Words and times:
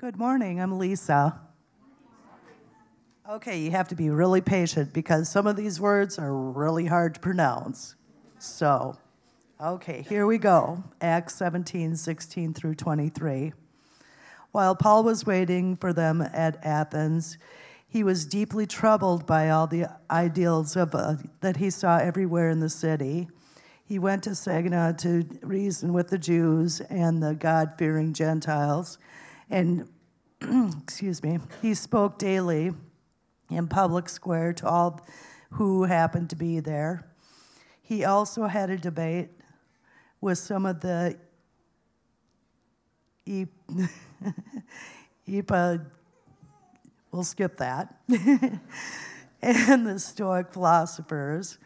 Good 0.00 0.16
morning, 0.16 0.60
I'm 0.60 0.78
Lisa. 0.78 1.40
Okay, 3.28 3.58
you 3.58 3.72
have 3.72 3.88
to 3.88 3.96
be 3.96 4.10
really 4.10 4.40
patient 4.40 4.92
because 4.92 5.28
some 5.28 5.48
of 5.48 5.56
these 5.56 5.80
words 5.80 6.20
are 6.20 6.32
really 6.32 6.86
hard 6.86 7.14
to 7.14 7.20
pronounce. 7.20 7.96
So, 8.38 8.96
okay, 9.60 10.06
here 10.08 10.24
we 10.24 10.38
go 10.38 10.84
Acts 11.00 11.34
17 11.34 11.96
16 11.96 12.54
through 12.54 12.76
23. 12.76 13.52
While 14.52 14.76
Paul 14.76 15.02
was 15.02 15.26
waiting 15.26 15.74
for 15.74 15.92
them 15.92 16.22
at 16.22 16.64
Athens, 16.64 17.36
he 17.88 18.04
was 18.04 18.24
deeply 18.24 18.68
troubled 18.68 19.26
by 19.26 19.50
all 19.50 19.66
the 19.66 19.86
ideals 20.12 20.76
of, 20.76 20.94
uh, 20.94 21.16
that 21.40 21.56
he 21.56 21.70
saw 21.70 21.98
everywhere 21.98 22.50
in 22.50 22.60
the 22.60 22.70
city. 22.70 23.26
He 23.84 23.98
went 23.98 24.22
to 24.22 24.30
Sagana 24.30 24.96
to 24.98 25.26
reason 25.44 25.92
with 25.92 26.06
the 26.06 26.18
Jews 26.18 26.80
and 26.82 27.20
the 27.20 27.34
God 27.34 27.72
fearing 27.76 28.12
Gentiles. 28.12 28.98
And, 29.50 29.88
excuse 30.82 31.22
me, 31.22 31.38
he 31.62 31.74
spoke 31.74 32.18
daily 32.18 32.72
in 33.50 33.68
public 33.68 34.08
square 34.08 34.52
to 34.54 34.68
all 34.68 35.06
who 35.52 35.84
happened 35.84 36.30
to 36.30 36.36
be 36.36 36.60
there. 36.60 37.06
He 37.80 38.04
also 38.04 38.46
had 38.46 38.70
a 38.70 38.76
debate 38.76 39.30
with 40.20 40.38
some 40.38 40.66
of 40.66 40.80
the 40.80 41.16
Ipa, 43.26 43.88
we'll 47.12 47.24
skip 47.24 47.56
that, 47.58 47.94
and 49.42 49.86
the 49.86 49.98
Stoic 49.98 50.52
philosophers 50.52 51.58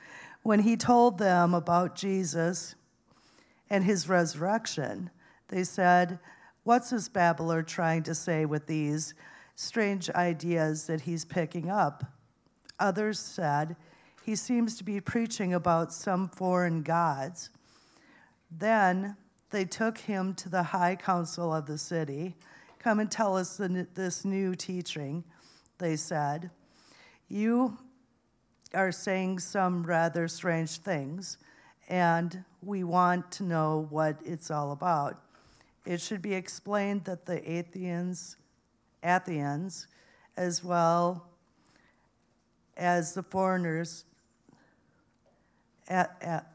when 0.42 0.60
he 0.60 0.76
told 0.76 1.18
them 1.18 1.54
about 1.54 1.94
Jesus 1.94 2.74
and 3.70 3.84
his 3.84 4.08
resurrection, 4.08 5.10
they 5.48 5.64
said, 5.64 6.18
What's 6.64 6.90
this 6.90 7.08
babbler 7.08 7.62
trying 7.64 8.04
to 8.04 8.14
say 8.14 8.44
with 8.44 8.68
these 8.68 9.14
strange 9.56 10.08
ideas 10.10 10.86
that 10.86 11.00
he's 11.00 11.24
picking 11.24 11.68
up? 11.68 12.04
Others 12.78 13.18
said, 13.18 13.74
He 14.24 14.36
seems 14.36 14.76
to 14.76 14.84
be 14.84 15.00
preaching 15.00 15.54
about 15.54 15.92
some 15.92 16.28
foreign 16.28 16.82
gods. 16.82 17.50
Then 18.48 19.16
they 19.50 19.64
took 19.64 19.98
him 19.98 20.34
to 20.34 20.48
the 20.48 20.62
high 20.62 20.94
council 20.94 21.52
of 21.52 21.66
the 21.66 21.78
city. 21.78 22.36
Come 22.78 23.00
and 23.00 23.10
tell 23.10 23.36
us 23.36 23.56
this 23.94 24.24
new 24.24 24.54
teaching, 24.54 25.24
they 25.78 25.96
said. 25.96 26.48
You 27.28 27.76
are 28.72 28.92
saying 28.92 29.40
some 29.40 29.82
rather 29.82 30.28
strange 30.28 30.78
things, 30.78 31.38
and 31.88 32.44
we 32.62 32.84
want 32.84 33.32
to 33.32 33.42
know 33.42 33.88
what 33.90 34.20
it's 34.24 34.50
all 34.50 34.70
about. 34.70 35.20
It 35.84 36.00
should 36.00 36.22
be 36.22 36.34
explained 36.34 37.04
that 37.04 37.26
the 37.26 37.38
Athenians, 39.02 39.86
as 40.36 40.64
well 40.64 41.26
as 42.76 43.14
the 43.14 43.22
foreigners, 43.22 44.04
at, 45.88 46.16
at, 46.20 46.46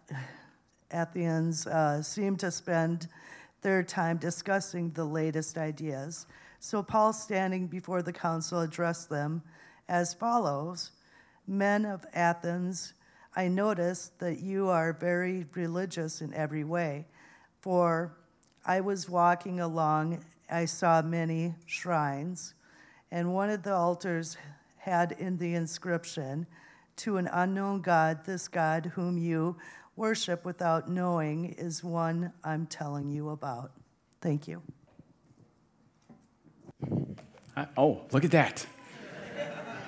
Athenians 0.91 1.67
uh, 1.67 2.01
seem 2.01 2.37
to 2.37 2.49
spend 2.49 3.07
their 3.61 3.83
time 3.83 4.17
discussing 4.17 4.91
the 4.91 5.03
latest 5.03 5.57
ideas. 5.57 6.27
So 6.59 6.81
Paul, 6.81 7.11
standing 7.11 7.67
before 7.67 8.01
the 8.01 8.13
council, 8.13 8.61
addressed 8.61 9.09
them 9.09 9.43
as 9.89 10.13
follows 10.13 10.91
Men 11.45 11.85
of 11.85 12.05
Athens, 12.13 12.93
I 13.35 13.47
notice 13.47 14.11
that 14.19 14.39
you 14.39 14.67
are 14.67 14.91
very 14.91 15.45
religious 15.53 16.21
in 16.21 16.33
every 16.33 16.65
way. 16.65 17.07
For 17.61 18.17
I 18.67 18.81
was 18.81 19.09
walking 19.09 19.61
along, 19.61 20.25
I 20.51 20.65
saw 20.65 21.01
many 21.01 21.55
shrines, 21.65 22.53
and 23.09 23.33
one 23.33 23.49
of 23.49 23.63
the 23.63 23.73
altars 23.73 24.35
had 24.75 25.13
in 25.13 25.37
the 25.37 25.55
inscription, 25.55 26.45
To 26.97 27.15
an 27.15 27.29
unknown 27.31 27.81
God, 27.81 28.25
this 28.25 28.49
God 28.49 28.91
whom 28.95 29.17
you 29.17 29.55
worship 29.95 30.43
without 30.43 30.89
knowing 30.89 31.53
is 31.53 31.81
one 31.81 32.33
I'm 32.43 32.65
telling 32.65 33.09
you 33.09 33.29
about. 33.29 33.71
Thank 34.19 34.49
you. 34.49 34.61
Uh, 37.55 37.65
oh, 37.77 38.01
look 38.11 38.25
at 38.25 38.31
that. 38.31 38.65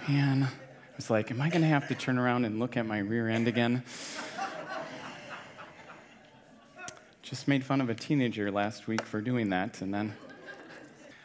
Man 0.07 0.43
I 0.43 0.49
was 0.95 1.09
like, 1.09 1.31
Am 1.31 1.41
I 1.41 1.49
going 1.49 1.63
to 1.63 1.67
have 1.67 1.89
to 1.89 1.95
turn 1.95 2.17
around 2.17 2.45
and 2.45 2.59
look 2.59 2.77
at 2.77 2.85
my 2.85 2.99
rear 2.99 3.27
end 3.27 3.49
again? 3.49 3.83
Just 7.29 7.47
made 7.47 7.63
fun 7.63 7.79
of 7.79 7.91
a 7.91 7.93
teenager 7.93 8.49
last 8.49 8.87
week 8.87 9.03
for 9.03 9.21
doing 9.21 9.51
that, 9.51 9.81
and 9.81 9.93
then. 9.93 10.15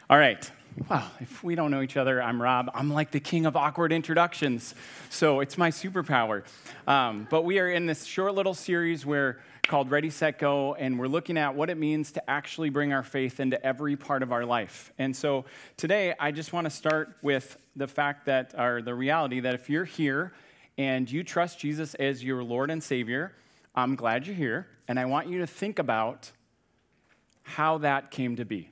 All 0.07 0.19
right. 0.19 0.51
Wow, 0.87 1.09
if 1.19 1.43
we 1.43 1.55
don't 1.55 1.71
know 1.71 1.81
each 1.81 1.97
other, 1.97 2.21
I'm 2.21 2.39
Rob. 2.39 2.69
I'm 2.75 2.93
like 2.93 3.09
the 3.09 3.19
king 3.19 3.47
of 3.47 3.55
awkward 3.55 3.91
introductions, 3.91 4.75
so 5.09 5.39
it's 5.39 5.57
my 5.57 5.71
superpower. 5.71 6.43
Um, 6.87 7.25
but 7.31 7.41
we 7.41 7.57
are 7.57 7.71
in 7.71 7.87
this 7.87 8.03
short 8.05 8.35
little 8.35 8.53
series 8.53 9.03
where 9.03 9.39
called 9.63 9.89
Ready, 9.89 10.11
Set, 10.11 10.37
Go, 10.37 10.75
and 10.75 10.99
we're 10.99 11.07
looking 11.07 11.39
at 11.39 11.55
what 11.55 11.71
it 11.71 11.77
means 11.77 12.11
to 12.11 12.29
actually 12.29 12.69
bring 12.69 12.93
our 12.93 13.01
faith 13.01 13.39
into 13.39 13.59
every 13.65 13.95
part 13.95 14.21
of 14.21 14.31
our 14.31 14.45
life. 14.45 14.93
And 14.99 15.15
so 15.15 15.45
today, 15.75 16.13
I 16.19 16.29
just 16.29 16.53
want 16.53 16.65
to 16.65 16.69
start 16.69 17.17
with 17.23 17.57
the 17.75 17.87
fact 17.87 18.27
that, 18.27 18.53
or 18.55 18.83
the 18.83 18.93
reality 18.93 19.39
that 19.39 19.55
if 19.55 19.71
you're 19.71 19.85
here 19.85 20.33
and 20.77 21.09
you 21.09 21.23
trust 21.23 21.57
Jesus 21.57 21.95
as 21.95 22.23
your 22.23 22.43
Lord 22.43 22.69
and 22.69 22.83
Savior, 22.83 23.33
I'm 23.75 23.95
glad 23.95 24.25
you're 24.25 24.35
here, 24.35 24.67
and 24.87 24.99
I 24.99 25.05
want 25.05 25.27
you 25.27 25.39
to 25.39 25.47
think 25.47 25.79
about 25.79 26.31
how 27.43 27.77
that 27.79 28.09
came 28.09 28.37
to 28.37 28.45
be. 28.45 28.69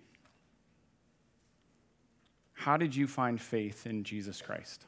How 2.54 2.78
did 2.78 2.96
you 2.96 3.08
find 3.08 3.42
faith 3.42 3.86
in 3.86 4.04
Jesus 4.04 4.42
Christ? 4.42 4.86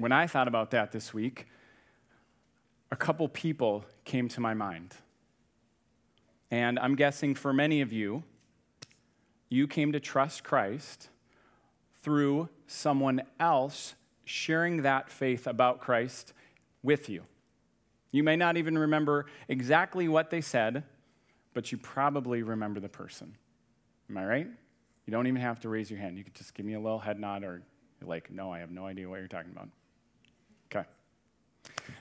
when 0.00 0.12
I 0.12 0.26
thought 0.26 0.48
about 0.48 0.70
that 0.70 0.92
this 0.92 1.12
week, 1.12 1.46
a 2.90 2.96
couple 2.96 3.28
people 3.28 3.84
came 4.04 4.28
to 4.28 4.40
my 4.40 4.54
mind. 4.54 4.94
And 6.50 6.78
I'm 6.78 6.96
guessing 6.96 7.34
for 7.34 7.52
many 7.52 7.82
of 7.82 7.92
you, 7.92 8.24
you 9.50 9.68
came 9.68 9.92
to 9.92 10.00
trust 10.00 10.42
Christ 10.42 11.10
through 12.02 12.48
someone 12.66 13.22
else 13.38 13.94
sharing 14.24 14.82
that 14.82 15.10
faith 15.10 15.46
about 15.46 15.80
Christ 15.80 16.32
with 16.82 17.08
you. 17.08 17.24
You 18.12 18.22
may 18.22 18.36
not 18.36 18.56
even 18.56 18.76
remember 18.78 19.26
exactly 19.48 20.08
what 20.08 20.30
they 20.30 20.40
said, 20.40 20.84
but 21.54 21.70
you 21.72 21.78
probably 21.78 22.42
remember 22.42 22.80
the 22.80 22.88
person. 22.88 23.36
Am 24.08 24.16
I 24.16 24.24
right? 24.24 24.46
You 25.06 25.10
don't 25.10 25.26
even 25.26 25.40
have 25.40 25.60
to 25.60 25.68
raise 25.68 25.90
your 25.90 26.00
hand. 26.00 26.16
You 26.16 26.24
could 26.24 26.34
just 26.34 26.54
give 26.54 26.66
me 26.66 26.74
a 26.74 26.80
little 26.80 26.98
head 26.98 27.18
nod 27.18 27.44
or, 27.44 27.62
like, 28.04 28.30
no, 28.30 28.52
I 28.52 28.60
have 28.60 28.70
no 28.70 28.86
idea 28.86 29.08
what 29.08 29.18
you're 29.18 29.28
talking 29.28 29.50
about. 29.52 29.68
Okay. 30.72 30.86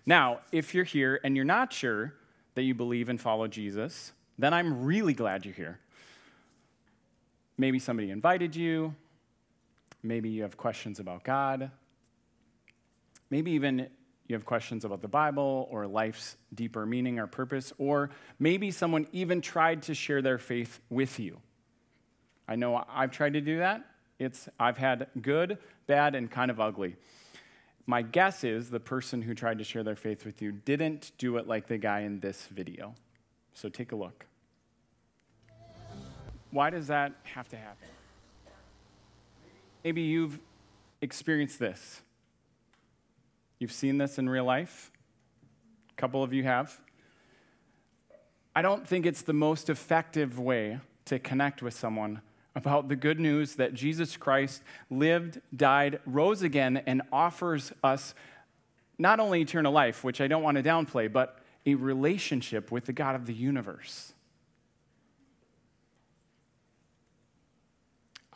Now, 0.05 0.39
if 0.51 0.73
you're 0.73 0.83
here 0.83 1.19
and 1.23 1.35
you're 1.35 1.45
not 1.45 1.73
sure 1.73 2.13
that 2.55 2.63
you 2.63 2.73
believe 2.73 3.09
and 3.09 3.19
follow 3.19 3.47
Jesus, 3.47 4.13
then 4.37 4.53
I'm 4.53 4.83
really 4.83 5.13
glad 5.13 5.45
you're 5.45 5.53
here. 5.53 5.79
Maybe 7.57 7.79
somebody 7.79 8.09
invited 8.11 8.55
you. 8.55 8.95
Maybe 10.03 10.29
you 10.29 10.43
have 10.43 10.57
questions 10.57 10.99
about 10.99 11.23
God. 11.23 11.71
Maybe 13.29 13.51
even 13.51 13.87
you 14.27 14.35
have 14.35 14.45
questions 14.45 14.85
about 14.85 15.01
the 15.01 15.07
Bible 15.07 15.67
or 15.71 15.87
life's 15.87 16.37
deeper 16.53 16.85
meaning 16.85 17.19
or 17.19 17.27
purpose. 17.27 17.73
Or 17.77 18.11
maybe 18.37 18.71
someone 18.71 19.07
even 19.11 19.41
tried 19.41 19.83
to 19.83 19.93
share 19.93 20.21
their 20.21 20.37
faith 20.37 20.79
with 20.89 21.19
you. 21.19 21.39
I 22.47 22.55
know 22.55 22.83
I've 22.89 23.11
tried 23.11 23.33
to 23.33 23.41
do 23.41 23.57
that. 23.57 23.85
It's, 24.19 24.49
I've 24.59 24.77
had 24.77 25.07
good, 25.21 25.57
bad, 25.87 26.15
and 26.15 26.29
kind 26.29 26.51
of 26.51 26.59
ugly. 26.59 26.95
My 27.85 28.01
guess 28.01 28.43
is 28.43 28.69
the 28.69 28.79
person 28.79 29.21
who 29.21 29.33
tried 29.33 29.57
to 29.57 29.63
share 29.63 29.83
their 29.83 29.95
faith 29.95 30.25
with 30.25 30.41
you 30.41 30.51
didn't 30.51 31.11
do 31.17 31.37
it 31.37 31.47
like 31.47 31.67
the 31.67 31.77
guy 31.77 32.01
in 32.01 32.19
this 32.19 32.47
video. 32.47 32.93
So 33.53 33.67
take 33.67 33.91
a 33.91 33.95
look. 33.95 34.25
Why 36.51 36.69
does 36.69 36.87
that 36.87 37.13
have 37.23 37.49
to 37.49 37.57
happen? 37.57 37.87
Maybe 39.83 40.01
you've 40.01 40.39
experienced 41.01 41.59
this. 41.59 42.01
You've 43.59 43.71
seen 43.71 43.97
this 43.97 44.17
in 44.17 44.29
real 44.29 44.45
life. 44.45 44.91
A 45.91 46.01
couple 46.01 46.23
of 46.23 46.33
you 46.33 46.43
have. 46.43 46.79
I 48.55 48.61
don't 48.61 48.87
think 48.87 49.05
it's 49.05 49.21
the 49.21 49.33
most 49.33 49.69
effective 49.69 50.39
way 50.39 50.79
to 51.05 51.19
connect 51.19 51.61
with 51.61 51.73
someone 51.73 52.21
about 52.55 52.89
the 52.89 52.95
good 52.95 53.19
news 53.19 53.55
that 53.55 53.73
Jesus 53.73 54.17
Christ 54.17 54.63
lived, 54.89 55.39
died, 55.55 55.99
rose 56.05 56.41
again, 56.41 56.77
and 56.85 57.01
offers 57.11 57.71
us 57.83 58.13
not 58.97 59.19
only 59.19 59.41
eternal 59.41 59.71
life, 59.71 60.03
which 60.03 60.19
I 60.19 60.27
don't 60.27 60.43
want 60.43 60.57
to 60.57 60.63
downplay, 60.63 61.11
but 61.11 61.39
a 61.65 61.75
relationship 61.75 62.71
with 62.71 62.85
the 62.85 62.93
God 62.93 63.15
of 63.15 63.25
the 63.27 63.33
universe. 63.33 64.13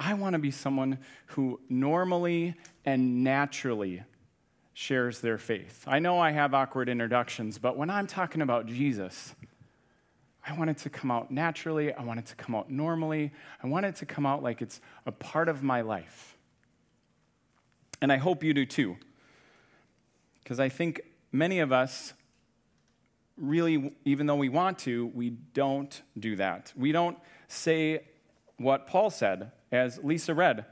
I 0.05 0.15
want 0.15 0.33
to 0.33 0.39
be 0.39 0.51
someone 0.51 0.99
who 1.27 1.61
normally 1.69 2.55
and 2.83 3.23
naturally 3.23 4.03
shares 4.73 5.21
their 5.21 5.37
faith. 5.37 5.85
I 5.87 5.99
know 5.99 6.19
I 6.19 6.31
have 6.31 6.53
awkward 6.53 6.89
introductions, 6.89 7.57
but 7.57 7.77
when 7.77 7.89
I'm 7.89 8.05
talking 8.05 8.41
about 8.41 8.65
Jesus, 8.65 9.33
I 10.45 10.57
want 10.57 10.69
it 10.71 10.77
to 10.79 10.89
come 10.89 11.09
out 11.09 11.31
naturally. 11.31 11.93
I 11.93 12.03
want 12.03 12.19
it 12.19 12.25
to 12.25 12.35
come 12.35 12.53
out 12.53 12.69
normally. 12.69 13.31
I 13.63 13.67
want 13.67 13.85
it 13.85 13.95
to 13.97 14.05
come 14.05 14.25
out 14.25 14.43
like 14.43 14.61
it's 14.61 14.81
a 15.05 15.11
part 15.13 15.47
of 15.47 15.63
my 15.63 15.79
life. 15.79 16.37
And 18.01 18.11
I 18.11 18.17
hope 18.17 18.43
you 18.43 18.53
do 18.53 18.65
too. 18.65 18.97
Because 20.43 20.59
I 20.59 20.67
think 20.67 20.99
many 21.31 21.59
of 21.59 21.71
us 21.71 22.13
really, 23.37 23.95
even 24.03 24.27
though 24.27 24.35
we 24.35 24.49
want 24.49 24.79
to, 24.79 25.07
we 25.15 25.29
don't 25.29 26.01
do 26.19 26.35
that. 26.35 26.73
We 26.75 26.91
don't 26.91 27.17
say 27.47 28.03
what 28.57 28.85
Paul 28.85 29.09
said, 29.09 29.51
as 29.73 29.99
Lisa 30.03 30.33
read. 30.33 30.65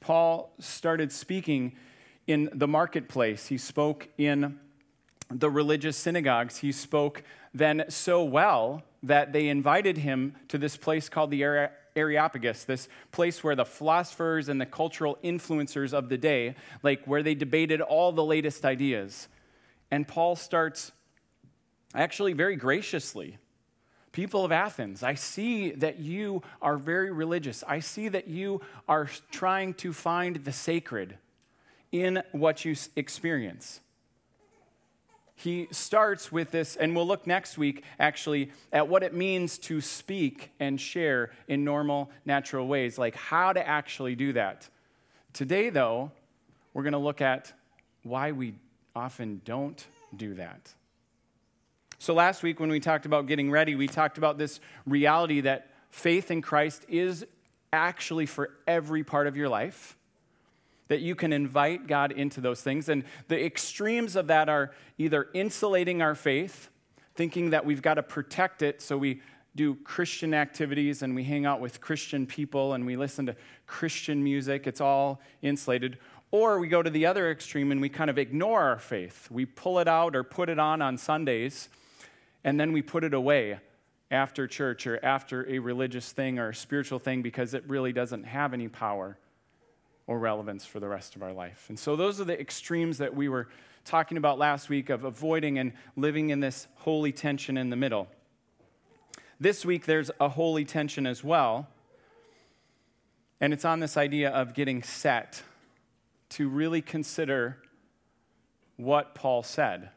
Paul 0.00 0.52
started 0.60 1.10
speaking 1.10 1.76
in 2.26 2.50
the 2.52 2.68
marketplace, 2.68 3.46
he 3.46 3.56
spoke 3.56 4.08
in 4.18 4.60
the 5.30 5.50
religious 5.50 5.96
synagogues. 5.96 6.58
He 6.58 6.72
spoke 6.72 7.22
then 7.54 7.84
so 7.88 8.22
well 8.22 8.82
that 9.02 9.32
they 9.32 9.48
invited 9.48 9.98
him 9.98 10.36
to 10.48 10.58
this 10.58 10.76
place 10.76 11.08
called 11.08 11.30
the 11.30 11.68
Areopagus, 11.96 12.64
this 12.64 12.88
place 13.12 13.42
where 13.42 13.56
the 13.56 13.64
philosophers 13.64 14.48
and 14.48 14.60
the 14.60 14.66
cultural 14.66 15.18
influencers 15.24 15.92
of 15.92 16.08
the 16.08 16.18
day, 16.18 16.54
like 16.82 17.04
where 17.06 17.22
they 17.22 17.34
debated 17.34 17.80
all 17.80 18.12
the 18.12 18.24
latest 18.24 18.64
ideas. 18.64 19.28
And 19.90 20.06
Paul 20.06 20.36
starts 20.36 20.92
actually 21.94 22.34
very 22.34 22.56
graciously. 22.56 23.38
People 24.12 24.44
of 24.44 24.52
Athens, 24.52 25.02
I 25.02 25.14
see 25.14 25.70
that 25.72 25.98
you 25.98 26.42
are 26.62 26.76
very 26.76 27.12
religious. 27.12 27.62
I 27.66 27.80
see 27.80 28.08
that 28.08 28.28
you 28.28 28.60
are 28.88 29.08
trying 29.30 29.74
to 29.74 29.92
find 29.92 30.36
the 30.36 30.52
sacred 30.52 31.18
in 31.92 32.22
what 32.32 32.64
you 32.64 32.74
experience 32.96 33.80
he 35.38 35.68
starts 35.70 36.32
with 36.32 36.50
this, 36.50 36.74
and 36.74 36.96
we'll 36.96 37.06
look 37.06 37.24
next 37.24 37.56
week 37.56 37.84
actually 38.00 38.50
at 38.72 38.88
what 38.88 39.04
it 39.04 39.14
means 39.14 39.56
to 39.58 39.80
speak 39.80 40.50
and 40.58 40.80
share 40.80 41.30
in 41.46 41.62
normal, 41.62 42.10
natural 42.24 42.66
ways, 42.66 42.98
like 42.98 43.14
how 43.14 43.52
to 43.52 43.66
actually 43.66 44.16
do 44.16 44.32
that. 44.32 44.68
Today, 45.32 45.70
though, 45.70 46.10
we're 46.74 46.82
going 46.82 46.92
to 46.92 46.98
look 46.98 47.20
at 47.20 47.52
why 48.02 48.32
we 48.32 48.54
often 48.96 49.40
don't 49.44 49.86
do 50.16 50.34
that. 50.34 50.74
So, 52.00 52.14
last 52.14 52.42
week 52.42 52.60
when 52.60 52.70
we 52.70 52.78
talked 52.78 53.06
about 53.06 53.26
getting 53.26 53.50
ready, 53.50 53.74
we 53.74 53.88
talked 53.88 54.18
about 54.18 54.38
this 54.38 54.60
reality 54.86 55.40
that 55.42 55.70
faith 55.90 56.30
in 56.30 56.42
Christ 56.42 56.84
is 56.88 57.26
actually 57.72 58.26
for 58.26 58.50
every 58.66 59.02
part 59.02 59.26
of 59.26 59.36
your 59.36 59.48
life 59.48 59.96
that 60.86 61.00
you 61.00 61.14
can 61.14 61.32
invite 61.32 61.86
God 61.86 62.12
into 62.12 62.40
those 62.40 62.62
things. 62.62 62.88
And 62.88 63.04
the 63.26 63.44
extremes 63.44 64.16
of 64.16 64.28
that 64.28 64.48
are 64.48 64.72
either 64.96 65.28
insulating 65.34 66.00
our 66.00 66.14
faith, 66.14 66.70
thinking 67.14 67.50
that 67.50 67.66
we've 67.66 67.82
got 67.82 67.94
to 67.94 68.02
protect 68.02 68.62
it, 68.62 68.80
so 68.80 68.96
we 68.96 69.20
do 69.54 69.74
Christian 69.76 70.34
activities 70.34 71.02
and 71.02 71.14
we 71.14 71.24
hang 71.24 71.44
out 71.44 71.60
with 71.60 71.80
Christian 71.80 72.26
people 72.26 72.74
and 72.74 72.86
we 72.86 72.96
listen 72.96 73.26
to 73.26 73.36
Christian 73.66 74.22
music. 74.22 74.66
It's 74.66 74.80
all 74.80 75.20
insulated. 75.42 75.98
Or 76.30 76.58
we 76.60 76.68
go 76.68 76.82
to 76.82 76.90
the 76.90 77.06
other 77.06 77.30
extreme 77.30 77.72
and 77.72 77.80
we 77.80 77.88
kind 77.88 78.08
of 78.08 78.18
ignore 78.18 78.62
our 78.62 78.78
faith. 78.78 79.28
We 79.30 79.46
pull 79.46 79.78
it 79.80 79.88
out 79.88 80.14
or 80.14 80.22
put 80.22 80.48
it 80.48 80.58
on 80.58 80.80
on 80.80 80.96
Sundays 80.96 81.68
and 82.44 82.58
then 82.58 82.72
we 82.72 82.82
put 82.82 83.04
it 83.04 83.14
away 83.14 83.58
after 84.10 84.46
church 84.46 84.86
or 84.86 85.04
after 85.04 85.48
a 85.48 85.58
religious 85.58 86.12
thing 86.12 86.38
or 86.38 86.50
a 86.50 86.54
spiritual 86.54 86.98
thing 86.98 87.22
because 87.22 87.54
it 87.54 87.64
really 87.66 87.92
doesn't 87.92 88.24
have 88.24 88.54
any 88.54 88.68
power 88.68 89.18
or 90.06 90.18
relevance 90.18 90.64
for 90.64 90.80
the 90.80 90.88
rest 90.88 91.14
of 91.16 91.22
our 91.22 91.32
life. 91.32 91.66
And 91.68 91.78
so, 91.78 91.94
those 91.94 92.20
are 92.20 92.24
the 92.24 92.38
extremes 92.40 92.98
that 92.98 93.14
we 93.14 93.28
were 93.28 93.48
talking 93.84 94.16
about 94.16 94.38
last 94.38 94.68
week 94.68 94.90
of 94.90 95.04
avoiding 95.04 95.58
and 95.58 95.72
living 95.96 96.30
in 96.30 96.40
this 96.40 96.66
holy 96.76 97.12
tension 97.12 97.56
in 97.56 97.70
the 97.70 97.76
middle. 97.76 98.08
This 99.40 99.64
week, 99.64 99.86
there's 99.86 100.10
a 100.20 100.28
holy 100.28 100.64
tension 100.64 101.06
as 101.06 101.22
well. 101.22 101.68
And 103.40 103.52
it's 103.52 103.64
on 103.64 103.80
this 103.80 103.96
idea 103.96 104.30
of 104.30 104.52
getting 104.52 104.82
set 104.82 105.42
to 106.30 106.48
really 106.48 106.82
consider 106.82 107.58
what 108.76 109.14
Paul 109.14 109.42
said. 109.42 109.90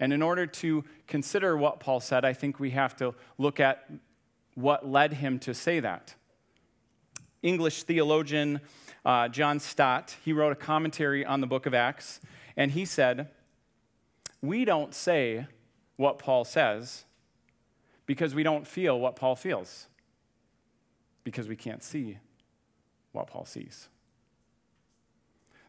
And 0.00 0.12
in 0.12 0.22
order 0.22 0.46
to 0.46 0.84
consider 1.06 1.56
what 1.56 1.80
Paul 1.80 2.00
said, 2.00 2.24
I 2.24 2.32
think 2.32 2.60
we 2.60 2.70
have 2.70 2.96
to 2.96 3.14
look 3.36 3.58
at 3.58 3.90
what 4.54 4.86
led 4.86 5.14
him 5.14 5.38
to 5.40 5.54
say 5.54 5.80
that. 5.80 6.14
English 7.42 7.84
theologian 7.84 8.60
uh, 9.04 9.28
John 9.28 9.60
Stott, 9.60 10.16
he 10.24 10.32
wrote 10.32 10.52
a 10.52 10.56
commentary 10.56 11.24
on 11.24 11.40
the 11.40 11.46
book 11.46 11.66
of 11.66 11.74
Acts, 11.74 12.20
and 12.56 12.72
he 12.72 12.84
said, 12.84 13.28
We 14.42 14.64
don't 14.64 14.94
say 14.94 15.46
what 15.96 16.18
Paul 16.18 16.44
says 16.44 17.04
because 18.06 18.34
we 18.34 18.42
don't 18.42 18.66
feel 18.66 18.98
what 18.98 19.16
Paul 19.16 19.36
feels, 19.36 19.86
because 21.24 21.46
we 21.46 21.56
can't 21.56 21.82
see 21.82 22.18
what 23.12 23.26
Paul 23.26 23.44
sees. 23.44 23.88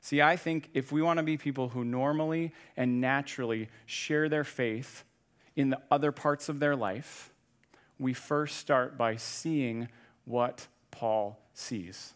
See, 0.01 0.21
I 0.21 0.35
think 0.35 0.69
if 0.73 0.91
we 0.91 1.01
want 1.01 1.17
to 1.17 1.23
be 1.23 1.37
people 1.37 1.69
who 1.69 1.83
normally 1.83 2.53
and 2.77 3.01
naturally 3.01 3.69
share 3.85 4.29
their 4.29 4.43
faith 4.43 5.03
in 5.55 5.69
the 5.69 5.79
other 5.91 6.11
parts 6.11 6.47
of 6.47 6.59
their 6.59 6.75
life, 6.75 7.31
we 7.97 8.13
first 8.13 8.57
start 8.57 8.97
by 8.97 9.17
seeing 9.17 9.89
what 10.25 10.67
Paul 10.89 11.39
sees. 11.53 12.13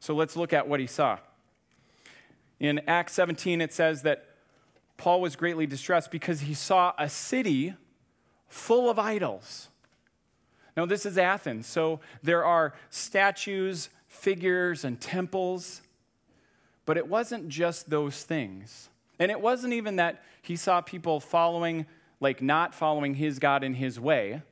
So 0.00 0.14
let's 0.14 0.36
look 0.36 0.52
at 0.52 0.68
what 0.68 0.80
he 0.80 0.86
saw. 0.86 1.18
In 2.58 2.80
Acts 2.86 3.14
17, 3.14 3.60
it 3.62 3.72
says 3.72 4.02
that 4.02 4.26
Paul 4.98 5.22
was 5.22 5.34
greatly 5.34 5.66
distressed 5.66 6.10
because 6.10 6.40
he 6.40 6.52
saw 6.52 6.92
a 6.98 7.08
city 7.08 7.74
full 8.48 8.90
of 8.90 8.98
idols. 8.98 9.68
Now, 10.76 10.84
this 10.84 11.06
is 11.06 11.16
Athens, 11.16 11.66
so 11.66 12.00
there 12.22 12.44
are 12.44 12.74
statues, 12.90 13.88
figures, 14.08 14.84
and 14.84 15.00
temples, 15.00 15.82
but 16.86 16.96
it 16.96 17.06
wasn't 17.06 17.48
just 17.48 17.90
those 17.90 18.24
things. 18.24 18.88
And 19.18 19.30
it 19.30 19.40
wasn't 19.40 19.74
even 19.74 19.96
that 19.96 20.22
he 20.42 20.56
saw 20.56 20.80
people 20.80 21.20
following, 21.20 21.86
like 22.20 22.40
not 22.40 22.74
following 22.74 23.14
his 23.14 23.38
God 23.38 23.62
in 23.62 23.74
his 23.74 24.00
way. 24.00 24.42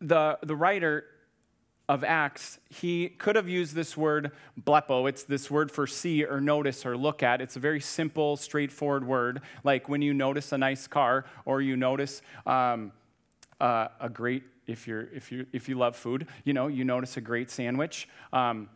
The, 0.00 0.38
the 0.42 0.56
writer 0.56 1.04
of 1.88 2.02
Acts, 2.02 2.58
he 2.68 3.08
could 3.08 3.36
have 3.36 3.48
used 3.48 3.74
this 3.74 3.96
word 3.96 4.32
blepo. 4.60 5.08
It's 5.08 5.22
this 5.22 5.50
word 5.50 5.70
for 5.70 5.86
see 5.86 6.24
or 6.24 6.40
notice 6.40 6.84
or 6.84 6.96
look 6.96 7.22
at. 7.22 7.40
It's 7.40 7.54
a 7.54 7.60
very 7.60 7.80
simple, 7.80 8.36
straightforward 8.36 9.06
word, 9.06 9.40
like 9.62 9.88
when 9.88 10.02
you 10.02 10.12
notice 10.12 10.50
a 10.50 10.58
nice 10.58 10.88
car 10.88 11.24
or 11.44 11.60
you 11.60 11.76
notice 11.76 12.22
um, 12.44 12.90
uh, 13.60 13.88
a 14.00 14.08
great, 14.08 14.42
if, 14.66 14.88
you're, 14.88 15.08
if, 15.14 15.30
you 15.30 15.46
if 15.52 15.68
you 15.68 15.76
love 15.76 15.94
food, 15.94 16.26
you 16.44 16.52
know, 16.52 16.66
you 16.66 16.84
notice 16.84 17.16
a 17.16 17.20
great 17.20 17.50
sandwich. 17.50 18.08
Um, 18.32 18.68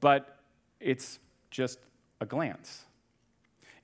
but 0.00 0.38
it's 0.82 1.18
just 1.50 1.78
a 2.20 2.26
glance. 2.26 2.84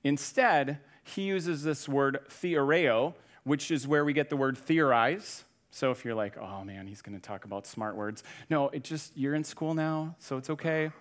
Instead, 0.03 0.79
he 1.03 1.23
uses 1.23 1.63
this 1.63 1.89
word 1.89 2.19
theoreo, 2.29 3.13
which 3.43 3.71
is 3.71 3.87
where 3.87 4.05
we 4.05 4.13
get 4.13 4.29
the 4.29 4.37
word 4.37 4.57
theorize 4.57 5.43
so 5.71 5.91
if 5.91 6.03
you're 6.03 6.15
like, 6.15 6.37
oh 6.37 6.63
man, 6.63 6.87
he's 6.87 7.01
going 7.01 7.17
to 7.17 7.21
talk 7.21 7.45
about 7.45 7.67
smart 7.67 7.95
words. 7.95 8.23
No, 8.49 8.69
it 8.69 8.83
just, 8.83 9.15
you're 9.15 9.35
in 9.35 9.43
school 9.43 9.73
now, 9.73 10.15
so 10.19 10.37
it's 10.37 10.49
okay. 10.49 10.91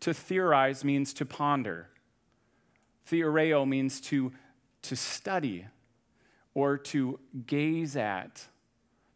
To 0.00 0.14
theorize 0.14 0.84
means 0.84 1.12
to 1.14 1.26
ponder. 1.26 1.88
Theoreo 3.10 3.66
means 3.66 4.00
to, 4.02 4.32
to 4.82 4.96
study 4.96 5.66
or 6.54 6.78
to 6.78 7.18
gaze 7.46 7.96
at, 7.96 8.46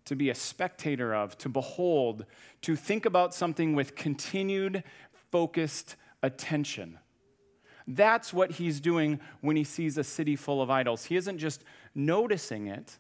to 0.05 0.17
be 0.17 0.29
a 0.29 0.35
spectator 0.35 1.14
of, 1.14 1.38
to 1.38 1.49
behold, 1.49 2.26
to 2.62 2.76
think 2.76 3.07
about 3.07 3.35
something 3.35 3.75
with 3.75 3.95
continued, 3.95 4.85
focused 5.31 5.97
attention. 6.23 6.99
That's 7.87 8.33
what 8.33 8.52
he's 8.52 8.81
doing 8.81 9.21
when 9.41 9.57
he 9.57 9.64
sees 9.64 9.99
a 9.99 10.05
city 10.05 10.37
full 10.37 10.62
of 10.62 10.71
idols. 10.71 11.07
He 11.07 11.17
isn't 11.17 11.38
just 11.38 11.64
noticing 11.95 12.69
it, 12.69 12.99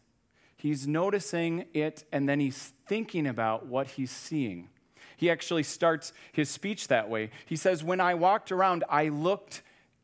He's 0.62 0.86
noticing 0.86 1.64
it 1.74 2.04
and 2.12 2.28
then 2.28 2.38
he's 2.38 2.72
thinking 2.86 3.26
about 3.26 3.66
what 3.66 3.88
he's 3.88 4.12
seeing. 4.12 4.68
He 5.16 5.28
actually 5.28 5.64
starts 5.64 6.12
his 6.30 6.50
speech 6.50 6.86
that 6.86 7.10
way. 7.10 7.30
He 7.46 7.56
says, 7.56 7.82
When 7.82 8.00
I 8.00 8.14
walked 8.14 8.52
around, 8.52 8.84
I 8.88 9.08
looked 9.08 9.62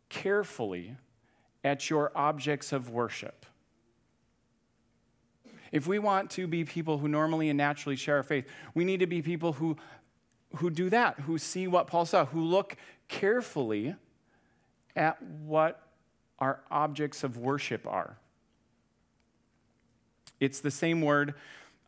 carefully 0.09 0.97
at 1.63 1.89
your 1.89 2.11
objects 2.13 2.73
of 2.73 2.91
worship. 2.91 3.47
If 5.71 5.87
we 5.87 6.01
want 6.01 6.29
to 6.33 6.49
be 6.49 6.65
people 6.65 6.99
who 6.99 7.07
normally 7.07 7.51
and 7.51 7.57
naturally 7.57 7.95
share 7.95 8.17
our 8.17 8.25
faith, 8.25 8.49
we 8.75 8.85
need 8.85 8.99
to 8.99 9.07
be 9.07 9.23
people 9.23 9.53
who, 9.53 9.77
who 10.57 10.71
do 10.71 10.91
that, 10.91 11.21
who 11.21 11.39
see 11.39 11.67
what 11.67 11.87
Paul 11.87 12.07
saw, 12.07 12.27
who 12.27 12.41
look 12.41 12.77
carefully 13.09 13.95
at 14.97 15.23
what 15.23 15.83
our 16.39 16.61
objects 16.71 17.25
of 17.25 17.37
worship 17.37 17.87
are. 17.87 18.17
It's 20.41 20.61
the 20.61 20.71
same 20.71 21.03
word. 21.03 21.35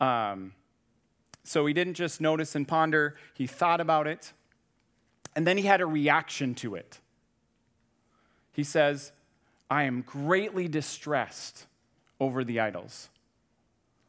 Um, 0.00 0.52
so 1.44 1.66
he 1.66 1.72
didn't 1.72 1.94
just 1.94 2.20
notice 2.20 2.54
and 2.54 2.66
ponder, 2.66 3.16
he 3.34 3.46
thought 3.46 3.80
about 3.80 4.06
it, 4.06 4.32
and 5.34 5.46
then 5.46 5.56
he 5.56 5.64
had 5.64 5.80
a 5.80 5.86
reaction 5.86 6.54
to 6.56 6.74
it. 6.74 7.00
He 8.52 8.64
says, 8.64 9.12
I 9.70 9.84
am 9.84 10.02
greatly 10.02 10.68
distressed 10.68 11.66
over 12.18 12.44
the 12.44 12.60
idols. 12.60 13.08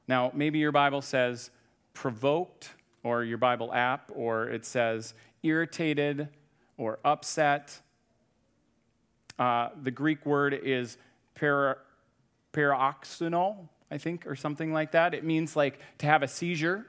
Now, 0.07 0.31
maybe 0.33 0.59
your 0.59 0.71
Bible 0.71 1.01
says 1.01 1.51
provoked, 1.93 2.71
or 3.03 3.23
your 3.23 3.37
Bible 3.37 3.73
app, 3.73 4.11
or 4.13 4.49
it 4.49 4.65
says 4.65 5.13
irritated 5.43 6.29
or 6.77 6.99
upset. 7.03 7.79
Uh, 9.39 9.69
the 9.81 9.91
Greek 9.91 10.25
word 10.25 10.53
is 10.53 10.97
para, 11.35 11.77
paroxysmal, 12.51 13.69
I 13.89 13.97
think, 13.97 14.27
or 14.27 14.35
something 14.35 14.71
like 14.71 14.91
that. 14.91 15.13
It 15.13 15.23
means 15.23 15.55
like 15.55 15.79
to 15.99 16.05
have 16.05 16.23
a 16.23 16.27
seizure, 16.27 16.85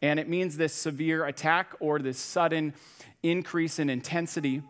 and 0.00 0.20
it 0.20 0.28
means 0.28 0.56
this 0.56 0.74
severe 0.74 1.24
attack 1.24 1.74
or 1.80 1.98
this 1.98 2.18
sudden 2.18 2.74
increase 3.22 3.78
in 3.78 3.88
intensity. 3.88 4.62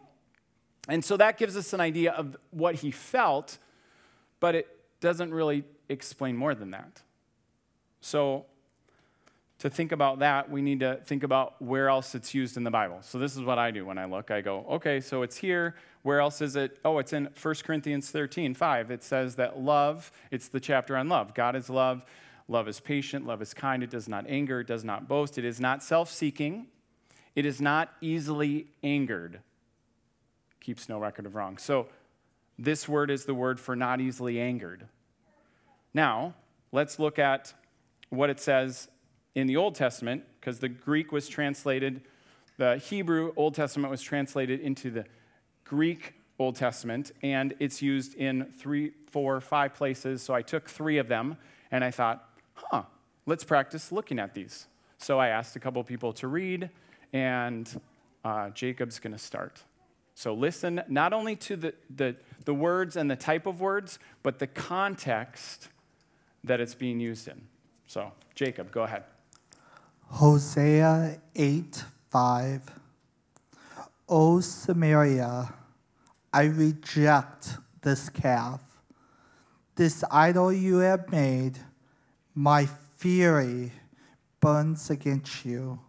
And 0.88 1.04
so 1.04 1.16
that 1.16 1.38
gives 1.38 1.56
us 1.56 1.72
an 1.72 1.80
idea 1.80 2.12
of 2.12 2.36
what 2.50 2.76
he 2.76 2.90
felt, 2.90 3.58
but 4.40 4.54
it 4.54 4.68
doesn't 5.00 5.32
really 5.32 5.64
explain 5.88 6.36
more 6.36 6.54
than 6.54 6.70
that. 6.72 7.00
So 8.00 8.46
to 9.62 9.70
think 9.70 9.92
about 9.92 10.18
that, 10.18 10.50
we 10.50 10.60
need 10.60 10.80
to 10.80 10.96
think 11.04 11.22
about 11.22 11.62
where 11.62 11.88
else 11.88 12.16
it's 12.16 12.34
used 12.34 12.56
in 12.56 12.64
the 12.64 12.70
Bible. 12.72 12.98
So 13.02 13.20
this 13.20 13.36
is 13.36 13.42
what 13.42 13.60
I 13.60 13.70
do 13.70 13.86
when 13.86 13.96
I 13.96 14.06
look. 14.06 14.32
I 14.32 14.40
go, 14.40 14.66
okay, 14.68 15.00
so 15.00 15.22
it's 15.22 15.36
here. 15.36 15.76
Where 16.02 16.18
else 16.18 16.40
is 16.40 16.56
it? 16.56 16.80
Oh, 16.84 16.98
it's 16.98 17.12
in 17.12 17.28
1 17.40 17.54
Corinthians 17.62 18.10
13, 18.10 18.54
5. 18.54 18.90
It 18.90 19.04
says 19.04 19.36
that 19.36 19.60
love, 19.60 20.10
it's 20.32 20.48
the 20.48 20.58
chapter 20.58 20.96
on 20.96 21.08
love. 21.08 21.32
God 21.32 21.54
is 21.54 21.70
love. 21.70 22.04
Love 22.48 22.66
is 22.66 22.80
patient. 22.80 23.24
Love 23.24 23.40
is 23.40 23.54
kind. 23.54 23.84
It 23.84 23.90
does 23.90 24.08
not 24.08 24.24
anger. 24.28 24.58
It 24.58 24.66
does 24.66 24.82
not 24.82 25.06
boast. 25.06 25.38
It 25.38 25.44
is 25.44 25.60
not 25.60 25.84
self 25.84 26.10
seeking. 26.10 26.66
It 27.36 27.46
is 27.46 27.60
not 27.60 27.92
easily 28.00 28.66
angered. 28.82 29.38
Keeps 30.58 30.88
no 30.88 30.98
record 30.98 31.24
of 31.24 31.36
wrong. 31.36 31.56
So 31.56 31.86
this 32.58 32.88
word 32.88 33.12
is 33.12 33.26
the 33.26 33.34
word 33.34 33.60
for 33.60 33.76
not 33.76 34.00
easily 34.00 34.40
angered. 34.40 34.88
Now, 35.94 36.34
let's 36.72 36.98
look 36.98 37.20
at 37.20 37.54
what 38.10 38.28
it 38.28 38.40
says 38.40 38.88
in 39.34 39.46
the 39.46 39.56
Old 39.56 39.74
Testament, 39.74 40.24
because 40.40 40.58
the 40.58 40.68
Greek 40.68 41.12
was 41.12 41.28
translated, 41.28 42.02
the 42.58 42.76
Hebrew 42.76 43.32
Old 43.36 43.54
Testament 43.54 43.90
was 43.90 44.02
translated 44.02 44.60
into 44.60 44.90
the 44.90 45.04
Greek 45.64 46.14
Old 46.38 46.56
Testament, 46.56 47.12
and 47.22 47.54
it's 47.58 47.80
used 47.80 48.14
in 48.14 48.52
three, 48.58 48.92
four, 49.10 49.40
five 49.40 49.74
places. 49.74 50.22
So 50.22 50.34
I 50.34 50.42
took 50.42 50.68
three 50.68 50.98
of 50.98 51.08
them, 51.08 51.36
and 51.70 51.82
I 51.82 51.90
thought, 51.90 52.28
huh, 52.54 52.82
let's 53.26 53.44
practice 53.44 53.92
looking 53.92 54.18
at 54.18 54.34
these. 54.34 54.66
So 54.98 55.18
I 55.18 55.28
asked 55.28 55.56
a 55.56 55.60
couple 55.60 55.82
people 55.84 56.12
to 56.14 56.28
read, 56.28 56.70
and 57.12 57.80
uh, 58.24 58.50
Jacob's 58.50 58.98
going 58.98 59.12
to 59.12 59.18
start. 59.18 59.62
So 60.14 60.34
listen 60.34 60.82
not 60.88 61.12
only 61.12 61.36
to 61.36 61.56
the, 61.56 61.74
the, 61.94 62.16
the 62.44 62.54
words 62.54 62.96
and 62.96 63.10
the 63.10 63.16
type 63.16 63.46
of 63.46 63.60
words, 63.60 63.98
but 64.22 64.38
the 64.38 64.46
context 64.46 65.68
that 66.44 66.60
it's 66.60 66.74
being 66.74 67.00
used 67.00 67.28
in. 67.28 67.40
So, 67.86 68.12
Jacob, 68.34 68.70
go 68.72 68.82
ahead. 68.82 69.04
Hosea 70.12 71.18
8 71.34 71.84
5. 72.10 72.62
O 74.10 74.40
Samaria, 74.40 75.54
I 76.30 76.42
reject 76.44 77.56
this 77.80 78.10
calf, 78.10 78.60
this 79.74 80.04
idol 80.10 80.52
you 80.52 80.78
have 80.78 81.10
made. 81.10 81.58
My 82.34 82.66
fury 82.96 83.72
burns 84.38 84.90
against 84.90 85.46
you. 85.46 85.80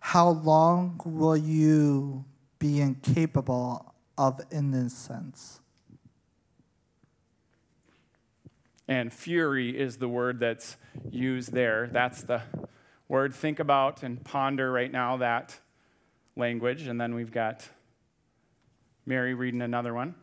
How 0.00 0.30
long 0.30 0.98
will 1.04 1.36
you 1.36 2.24
be 2.58 2.80
incapable 2.80 3.94
of 4.16 4.40
innocence? 4.50 5.60
And 8.88 9.12
fury 9.12 9.78
is 9.78 9.98
the 9.98 10.08
word 10.08 10.40
that's 10.40 10.76
used 11.10 11.52
there. 11.52 11.88
That's 11.92 12.22
the 12.22 12.42
word. 13.12 13.34
Think 13.34 13.60
about 13.60 14.02
and 14.02 14.24
ponder 14.24 14.72
right 14.72 14.90
now 14.90 15.18
that 15.18 15.54
language. 16.34 16.86
And 16.86 16.98
then 16.98 17.14
we've 17.14 17.30
got 17.30 17.68
Mary 19.04 19.34
reading 19.34 19.60
another 19.60 19.92
one. 19.92 20.14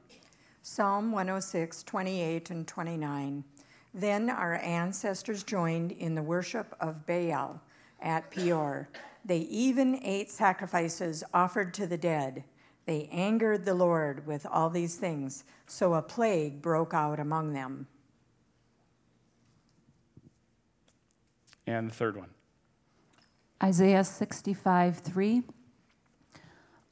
Psalm 0.63 1.11
106, 1.11 1.83
28 1.83 2.49
and 2.49 2.67
29. 2.67 3.43
Then 3.93 4.29
our 4.31 4.55
ancestors 4.55 5.43
joined 5.43 5.91
in 5.91 6.15
the 6.15 6.23
worship 6.23 6.75
of 6.79 7.05
Baal 7.05 7.61
at 8.01 8.31
Peor. 8.31 8.89
They 9.23 9.39
even 9.39 9.99
ate 10.03 10.31
sacrifices 10.31 11.23
offered 11.31 11.75
to 11.75 11.85
the 11.85 11.97
dead. 11.97 12.43
They 12.87 13.07
angered 13.11 13.65
the 13.65 13.75
Lord 13.75 14.25
with 14.25 14.47
all 14.47 14.71
these 14.71 14.95
things, 14.95 15.43
so 15.67 15.93
a 15.93 16.01
plague 16.01 16.59
broke 16.59 16.95
out 16.95 17.19
among 17.19 17.53
them. 17.53 17.85
And 21.67 21.91
the 21.91 21.93
third 21.93 22.17
one. 22.17 22.29
Isaiah 23.61 24.05
65, 24.05 24.99
3. 24.99 25.43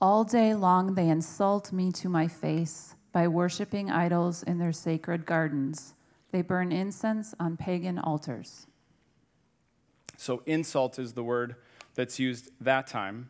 All 0.02 0.24
day 0.26 0.54
long 0.54 0.96
they 0.96 1.08
insult 1.08 1.72
me 1.72 1.94
to 1.94 2.10
my 2.10 2.28
face 2.28 2.96
by 3.14 3.28
worshiping 3.28 3.90
idols 3.90 4.44
in 4.44 4.60
their 4.60 4.74
sacred 4.74 5.26
gardens. 5.26 5.94
They 6.32 6.42
burn 6.42 6.74
incense 6.74 7.34
on 7.40 7.56
pagan 7.56 7.98
altars. 7.98 8.68
So, 10.18 10.44
insult 10.46 11.00
is 11.00 11.14
the 11.14 11.24
word 11.24 11.56
that's 11.96 12.20
used 12.20 12.50
that 12.60 12.88
time. 12.88 13.30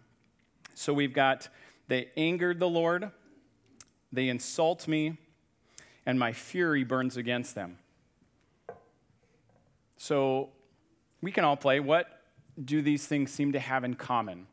So, 0.74 0.92
we've 0.92 1.14
got 1.14 1.48
they 1.88 2.10
angered 2.18 2.60
the 2.60 2.68
Lord, 2.68 3.12
they 4.12 4.30
insult 4.30 4.88
me, 4.88 5.18
and 6.06 6.18
my 6.18 6.34
fury 6.34 6.84
burns 6.84 7.18
against 7.18 7.54
them. 7.54 7.78
So, 9.96 10.50
we 11.22 11.32
can 11.32 11.44
all 11.44 11.58
play. 11.58 11.80
What 11.80 12.17
do 12.64 12.82
these 12.82 13.06
things 13.06 13.32
seem 13.32 13.52
to 13.54 13.60
have 13.60 13.84
in 13.84 13.96
common? 13.96 14.48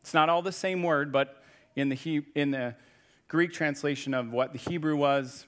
It's 0.00 0.14
not 0.14 0.28
all 0.28 0.42
the 0.42 0.52
same 0.52 0.82
word, 0.82 1.12
but 1.12 1.42
in 1.74 1.88
the, 1.88 1.94
he, 1.94 2.22
in 2.34 2.50
the 2.50 2.74
Greek 3.28 3.52
translation 3.52 4.14
of 4.14 4.32
what 4.32 4.52
the 4.52 4.58
Hebrew 4.58 4.96
was, 4.96 5.46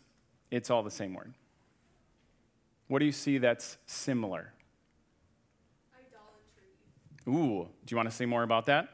it's 0.51 0.71
all 0.71 0.83
the 0.83 0.91
same 0.91 1.15
word. 1.15 1.35
What 2.89 3.01
do 3.01 3.07
you 3.07 3.13
see 3.13 3.39
that's 3.39 3.77
similar? 3.87 4.53
Idolatry. 5.95 7.43
Ooh, 7.63 7.69
do 7.85 7.93
you 7.93 7.97
want 7.97 8.11
to 8.11 8.15
say 8.15 8.27
more 8.27 8.43
about 8.43 8.67
that? 8.67 8.89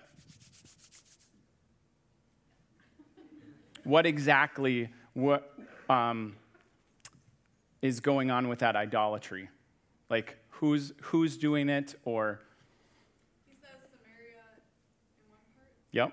what 3.85 4.07
exactly 4.07 4.89
what, 5.13 5.53
um, 5.89 6.35
is 7.83 8.01
going 8.01 8.31
on 8.31 8.49
with 8.49 8.61
that 8.61 8.75
idolatry? 8.75 9.51
Like, 10.09 10.37
who's, 10.49 10.95
who's 11.03 11.37
doing 11.37 11.69
it, 11.69 11.95
or 12.05 12.41
Yep. 15.95 16.13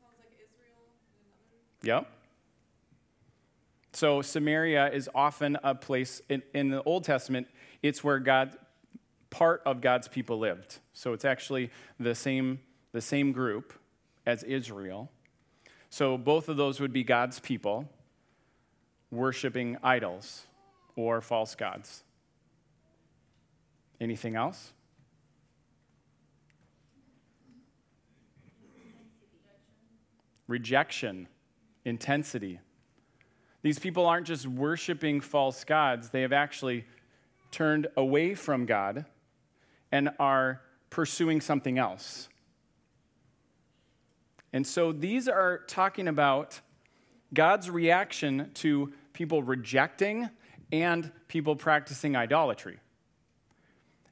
Sounds 0.00 0.12
like 0.18 0.32
Israel 0.34 0.74
Yep. 1.82 2.10
So 3.92 4.22
Samaria 4.22 4.90
is 4.90 5.08
often 5.14 5.56
a 5.62 5.72
place 5.72 6.20
in, 6.28 6.42
in 6.52 6.70
the 6.70 6.82
Old 6.82 7.04
Testament, 7.04 7.46
it's 7.84 8.02
where 8.02 8.18
God 8.18 8.56
part 9.30 9.62
of 9.64 9.80
God's 9.80 10.08
people 10.08 10.38
lived. 10.40 10.80
So 10.94 11.12
it's 11.12 11.24
actually 11.24 11.70
the 12.00 12.14
same 12.16 12.58
the 12.90 13.00
same 13.00 13.30
group 13.30 13.72
as 14.26 14.42
Israel. 14.42 15.08
So 15.88 16.18
both 16.18 16.48
of 16.48 16.56
those 16.56 16.80
would 16.80 16.92
be 16.92 17.04
God's 17.04 17.38
people 17.38 17.88
worshiping 19.12 19.76
idols 19.84 20.46
or 20.96 21.20
false 21.20 21.54
gods. 21.54 22.02
Anything 24.00 24.34
else? 24.34 24.72
Rejection, 30.46 31.28
intensity. 31.84 32.60
These 33.62 33.78
people 33.78 34.06
aren't 34.06 34.26
just 34.26 34.46
worshiping 34.46 35.20
false 35.20 35.64
gods, 35.64 36.10
they 36.10 36.22
have 36.22 36.32
actually 36.32 36.84
turned 37.50 37.86
away 37.96 38.34
from 38.34 38.66
God 38.66 39.06
and 39.90 40.10
are 40.18 40.60
pursuing 40.90 41.40
something 41.40 41.78
else. 41.78 42.28
And 44.52 44.66
so 44.66 44.92
these 44.92 45.28
are 45.28 45.58
talking 45.66 46.08
about 46.08 46.60
God's 47.34 47.68
reaction 47.68 48.50
to 48.54 48.92
people 49.12 49.42
rejecting 49.42 50.30
and 50.72 51.10
people 51.28 51.56
practicing 51.56 52.16
idolatry. 52.16 52.78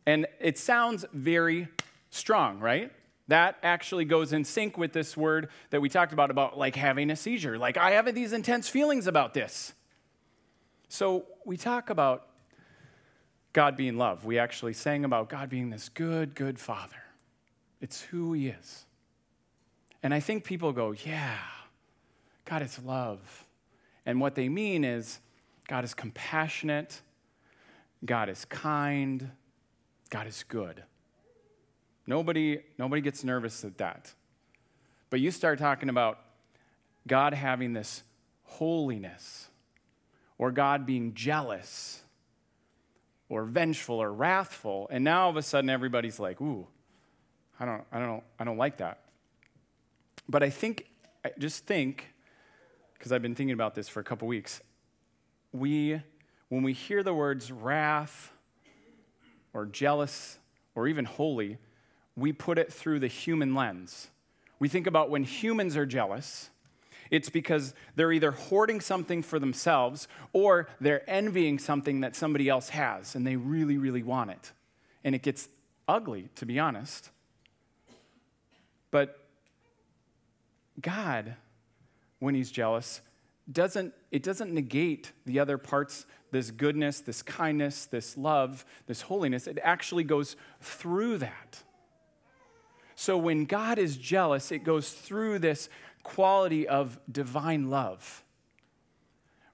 And 0.07 0.26
it 0.41 0.59
sounds 0.59 1.05
very 1.12 1.69
strong, 2.11 2.61
right? 2.61 2.93
That 3.28 3.57
actually 3.62 4.04
goes 4.04 4.33
in 4.33 4.45
sync 4.45 4.76
with 4.76 4.93
this 4.93 5.16
word 5.16 5.49
that 5.71 5.81
we 5.81 5.88
talked 5.88 6.12
about, 6.12 6.31
about 6.31 6.59
like 6.59 6.76
having 6.76 7.11
a 7.11 7.16
seizure. 7.16 7.57
Like, 7.59 7.76
I 7.76 7.93
have 7.93 8.12
these 8.14 8.33
intense 8.33 8.69
feelings 8.69 9.07
about 9.07 9.33
this. 9.33 9.73
So, 10.88 11.25
we 11.45 11.57
talk 11.57 11.90
about 11.90 12.26
God 13.54 13.76
being 13.76 13.97
love. 13.97 14.25
We 14.25 14.38
actually 14.38 14.75
sang 14.75 15.04
about 15.04 15.31
God 15.31 15.49
being 15.49 15.71
this 15.71 15.88
good, 15.88 16.35
good 16.35 16.59
father. 16.59 17.02
It's 17.81 18.02
who 18.02 18.33
he 18.35 18.49
is. 18.49 18.85
And 20.02 20.12
I 20.12 20.21
think 20.21 20.45
people 20.45 20.73
go, 20.73 20.93
yeah, 20.93 21.38
God 22.45 22.61
is 22.61 22.78
love. 22.85 23.47
And 24.04 24.21
what 24.21 24.35
they 24.35 24.50
mean 24.50 24.85
is 24.85 25.21
God 25.66 25.85
is 25.85 25.95
compassionate, 25.95 27.00
God 28.04 28.28
is 28.28 28.45
kind, 28.45 29.31
God 30.11 30.26
is 30.26 30.45
good. 30.47 30.83
Nobody, 32.07 32.61
nobody 32.79 33.01
gets 33.01 33.25
nervous 33.25 33.65
at 33.65 33.79
that. 33.79 34.13
But 35.11 35.21
you 35.21 35.31
start 35.31 35.59
talking 35.59 35.89
about 35.89 36.19
God 37.07 37.35
having 37.35 37.73
this 37.73 38.03
holiness, 38.45 39.49
or 40.39 40.51
God 40.51 40.87
being 40.87 41.15
jealous, 41.15 42.03
or 43.29 43.45
vengeful, 43.45 43.97
or 43.97 44.13
wrathful, 44.13 44.89
and 44.91 45.05
now 45.05 45.25
all 45.25 45.31
of 45.31 45.37
a 45.37 45.43
sudden 45.43 45.71
everybody's 45.71 46.19
like, 46.19 46.41
ooh, 46.41 46.67
I 47.59 47.65
don't, 47.65 47.85
I 47.93 47.99
don't, 47.99 48.23
I 48.39 48.45
don't 48.45 48.59
like 48.59 48.79
that. 48.79 49.01
But 50.29 50.43
I 50.43 50.51
think, 50.51 50.87
I 51.25 51.31
just 51.39 51.67
think, 51.67 52.13
because 52.95 53.13
I've 53.13 53.23
been 53.23 53.35
thinking 53.35 53.55
about 53.55 53.75
this 53.75 53.89
for 53.89 54.01
a 54.01 54.05
couple 54.05 54.29
weeks, 54.29 54.61
we, 55.53 56.01
when 56.49 56.63
we 56.63 56.73
hear 56.73 57.03
the 57.03 57.15
words 57.15 57.53
wrath, 57.53 58.33
or 59.53 59.67
jealous, 59.67 60.39
or 60.75 60.89
even 60.89 61.05
holy, 61.05 61.59
we 62.16 62.33
put 62.33 62.59
it 62.59 62.73
through 62.73 63.00
the 63.00 63.09
human 63.09 63.54
lens. 63.54 64.09
We 64.59 64.68
think 64.68 64.87
about 64.87 65.11
when 65.11 65.25
humans 65.25 65.76
are 65.76 65.87
jealous, 65.87 66.50
it's 67.11 67.28
because 67.28 67.75
they're 67.97 68.12
either 68.12 68.30
hoarding 68.30 68.80
something 68.80 69.23
for 69.23 69.38
themselves 69.38 70.09
or 70.33 70.68
they're 70.80 71.09
envying 71.09 71.59
something 71.59 72.00
that 72.00 72.16
somebody 72.16 72.49
else 72.49 72.71
has 72.71 73.14
and 73.14 73.26
they 73.26 73.37
really, 73.37 73.78
really 73.78 74.02
want 74.02 74.30
it. 74.30 74.52
And 75.02 75.14
it 75.14 75.23
gets 75.23 75.49
ugly, 75.87 76.30
to 76.37 76.47
be 76.47 76.59
honest. 76.59 77.11
But 78.90 79.18
God, 80.80 81.37
when 82.21 82.35
He's 82.35 82.50
jealous, 82.50 83.00
doesn't, 83.50 83.92
it 84.11 84.23
doesn't 84.23 84.52
negate 84.52 85.12
the 85.26 85.38
other 85.38 85.59
parts, 85.59 86.06
this 86.30 86.50
goodness, 86.50 87.00
this 87.00 87.23
kindness, 87.23 87.87
this 87.87 88.16
love, 88.16 88.64
this 88.87 89.02
holiness. 89.02 89.47
It 89.47 89.59
actually 89.62 90.04
goes 90.04 90.37
through 90.61 91.18
that. 91.18 91.62
So 92.95 93.17
when 93.17 93.45
God 93.45 93.79
is 93.79 93.97
jealous, 93.97 94.53
it 94.53 94.61
goes 94.61 94.91
through 94.91 95.41
this 95.41 95.69
quality 96.03 96.69
of 96.69 96.99
divine 97.11 97.71
love. 97.71 98.23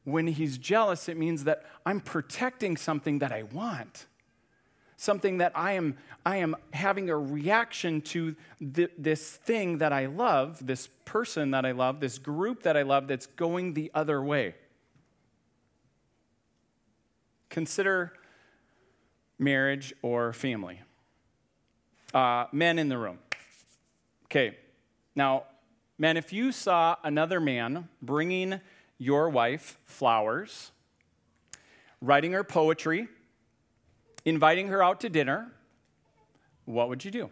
When 0.04 0.26
he's 0.26 0.58
jealous, 0.58 1.08
it 1.08 1.16
means 1.16 1.44
that 1.44 1.64
I'm 1.86 2.00
protecting 2.00 2.76
something 2.76 3.20
that 3.20 3.32
I 3.32 3.44
want, 3.44 4.06
something 4.96 5.38
that 5.38 5.52
I 5.54 5.72
am, 5.72 5.96
I 6.24 6.36
am 6.36 6.56
having 6.72 7.08
a 7.10 7.16
reaction 7.16 8.00
to 8.02 8.34
th- 8.74 8.90
this 8.98 9.30
thing 9.30 9.78
that 9.78 9.92
I 9.92 10.06
love, 10.06 10.66
this 10.66 10.88
person 11.04 11.52
that 11.52 11.64
I 11.64 11.72
love, 11.72 12.00
this 12.00 12.18
group 12.18 12.62
that 12.64 12.76
I 12.76 12.82
love 12.82 13.08
that's 13.08 13.26
going 13.26 13.74
the 13.74 13.90
other 13.94 14.22
way. 14.22 14.54
Consider 17.48 18.12
marriage 19.38 19.92
or 20.02 20.32
family. 20.32 20.80
Uh, 22.12 22.46
men 22.52 22.78
in 22.78 22.88
the 22.88 22.98
room. 22.98 23.18
Okay, 24.30 24.56
now, 25.16 25.42
man, 25.98 26.16
if 26.16 26.32
you 26.32 26.52
saw 26.52 26.94
another 27.02 27.40
man 27.40 27.88
bringing 28.00 28.60
your 28.96 29.28
wife 29.28 29.76
flowers, 29.84 30.70
writing 32.00 32.30
her 32.30 32.44
poetry, 32.44 33.08
inviting 34.24 34.68
her 34.68 34.84
out 34.84 35.00
to 35.00 35.08
dinner, 35.08 35.50
what 36.64 36.88
would 36.88 37.04
you 37.04 37.10
do? 37.10 37.28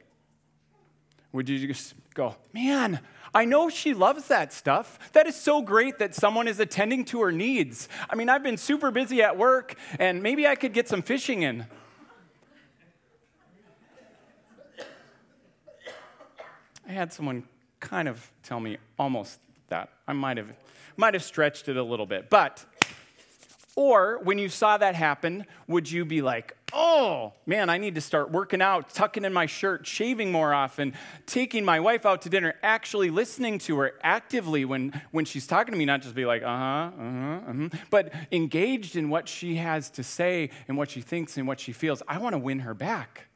Would 1.31 1.49
you 1.49 1.69
just 1.69 1.95
go, 2.15 2.35
man, 2.53 2.99
I 3.33 3.45
know 3.45 3.69
she 3.69 3.95
loves 3.95 4.27
that 4.27 4.53
stuff. 4.53 4.99
That 5.13 5.29
is 5.29 5.37
so 5.37 5.63
great 5.63 5.99
that 5.99 6.17
someone 6.17 6.49
is 6.49 6.59
attending 6.59 7.05
to 7.07 7.21
her 7.21 7.31
needs. 7.31 7.89
I 8.11 8.17
mean, 8.17 8.29
I've 8.29 8.43
been 8.43 8.57
super 8.57 8.91
busy 8.91 9.23
at 9.23 9.39
work, 9.39 9.77
and 10.01 10.21
maybe 10.21 10.49
I 10.49 10.57
could 10.57 10.73
get 10.73 10.89
some 10.89 11.03
fishing 11.03 11.43
in. 11.43 11.67
I 16.89 16.93
had 16.93 17.13
someone 17.13 17.45
kind 17.81 18.09
of 18.09 18.33
tell 18.43 18.59
me 18.59 18.79
almost 18.99 19.39
that. 19.69 19.91
I 20.07 20.15
might 20.15 20.39
have, 20.39 20.49
might 20.97 21.13
have 21.13 21.23
stretched 21.23 21.69
it 21.69 21.77
a 21.77 21.83
little 21.83 22.07
bit. 22.07 22.31
But, 22.31 22.65
or 23.77 24.21
when 24.25 24.39
you 24.39 24.49
saw 24.49 24.79
that 24.79 24.95
happen, 24.95 25.45
would 25.67 25.91
you 25.91 26.07
be 26.07 26.23
like, 26.23 26.57
oh, 26.73 27.35
man, 27.45 27.69
I 27.69 27.77
need 27.77 27.95
to 27.97 28.01
start 28.01 28.31
working 28.31 28.63
out, 28.63 28.89
tucking 28.89 29.27
in 29.27 29.35
my 29.35 29.45
shirt, 29.45 29.87
shaving 29.87 30.33
more 30.33 30.55
often, 30.55 30.95
taking 31.27 31.63
my 31.63 31.79
wife 31.79 32.07
out 32.07 32.23
to 32.23 32.31
dinner, 32.31 32.55
actually 32.63 33.11
listening 33.11 33.59
to 33.61 33.77
her 33.81 33.93
actively 34.03 34.65
when, 34.65 35.01
when 35.11 35.27
she's 35.27 35.47
talking 35.47 35.73
to 35.73 35.79
me, 35.79 35.85
not 35.85 36.01
just 36.01 36.15
be 36.15 36.25
like, 36.25 36.43
uh 36.43 36.47
huh, 36.47 36.53
uh 36.53 36.91
huh, 36.99 37.41
uh-huh, 37.51 37.69
but 37.91 38.15
engaged 38.33 38.97
in 38.97 39.11
what 39.11 39.29
she 39.29 39.57
has 39.57 39.91
to 39.91 40.03
say 40.03 40.49
and 40.69 40.79
what 40.79 40.91
she 40.91 41.03
thinks 41.03 41.37
and 41.37 41.47
what 41.47 41.61
she 41.61 41.73
feels. 41.73 42.03
I 42.09 42.17
want 42.17 42.33
to 42.33 42.39
win 42.39 42.61
her 42.61 42.73
back. 42.73 43.29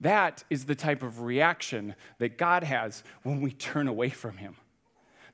That 0.00 0.44
is 0.50 0.66
the 0.66 0.74
type 0.74 1.02
of 1.02 1.22
reaction 1.22 1.94
that 2.18 2.36
God 2.36 2.64
has 2.64 3.02
when 3.22 3.40
we 3.40 3.50
turn 3.50 3.88
away 3.88 4.10
from 4.10 4.36
Him. 4.36 4.56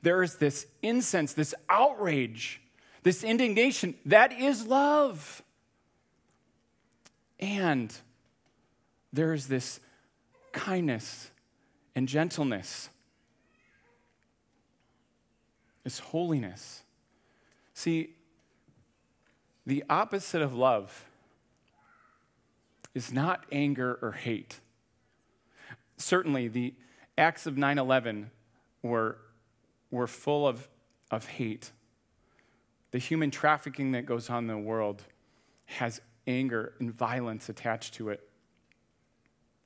There 0.03 0.23
is 0.23 0.37
this 0.37 0.67
incense, 0.83 1.33
this 1.33 1.55
outrage, 1.69 2.61
this 3.03 3.25
indignation. 3.25 3.95
That 4.07 4.33
is 4.33 4.67
love. 4.67 5.43
And 7.41 7.93
there 9.13 9.33
is 9.33 9.49
this 9.49 9.81
kindness 10.53 11.31
and 11.95 12.09
gentleness, 12.09 12.89
this 15.83 15.99
holiness. 15.99 16.83
See, 17.75 18.15
the 19.67 19.85
opposite 19.91 20.43
of 20.43 20.55
love 20.55 21.07
is 22.95 23.13
not 23.13 23.45
anger 23.51 23.99
or 24.03 24.13
hate. 24.13 24.61
Certainly, 25.97 26.49
the 26.49 26.75
acts 27.17 27.47
of 27.47 27.57
9 27.57 27.79
11 27.79 28.31
were, 28.83 29.19
were 29.91 30.07
full 30.07 30.47
of, 30.47 30.69
of 31.11 31.27
hate. 31.27 31.71
The 32.91 32.99
human 32.99 33.31
trafficking 33.31 33.93
that 33.93 34.05
goes 34.05 34.29
on 34.29 34.45
in 34.45 34.49
the 34.49 34.59
world 34.59 35.05
has 35.67 36.01
anger 36.27 36.75
and 36.79 36.93
violence 36.93 37.49
attached 37.49 37.95
to 37.95 38.11
it. 38.11 38.29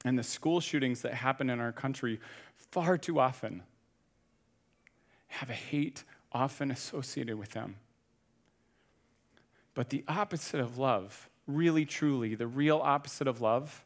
And 0.05 0.19
the 0.19 0.23
school 0.23 0.61
shootings 0.61 1.03
that 1.03 1.15
happen 1.15 1.51
in 1.51 1.59
our 1.59 1.73
country 1.73 2.21
far 2.71 2.97
too 2.97 3.19
often 3.19 3.63
have 5.29 5.51
a 5.51 5.55
hate 5.55 6.05
often 6.33 6.71
associated 6.71 7.39
with 7.39 7.51
them. 7.51 7.77
But 9.75 9.91
the 9.91 10.05
opposite 10.07 10.61
of 10.61 10.79
love 10.79 11.29
really, 11.47 11.85
truly, 11.85 12.35
the 12.35 12.47
real 12.47 12.79
opposite 12.79 13.27
of 13.27 13.41
love 13.41 13.85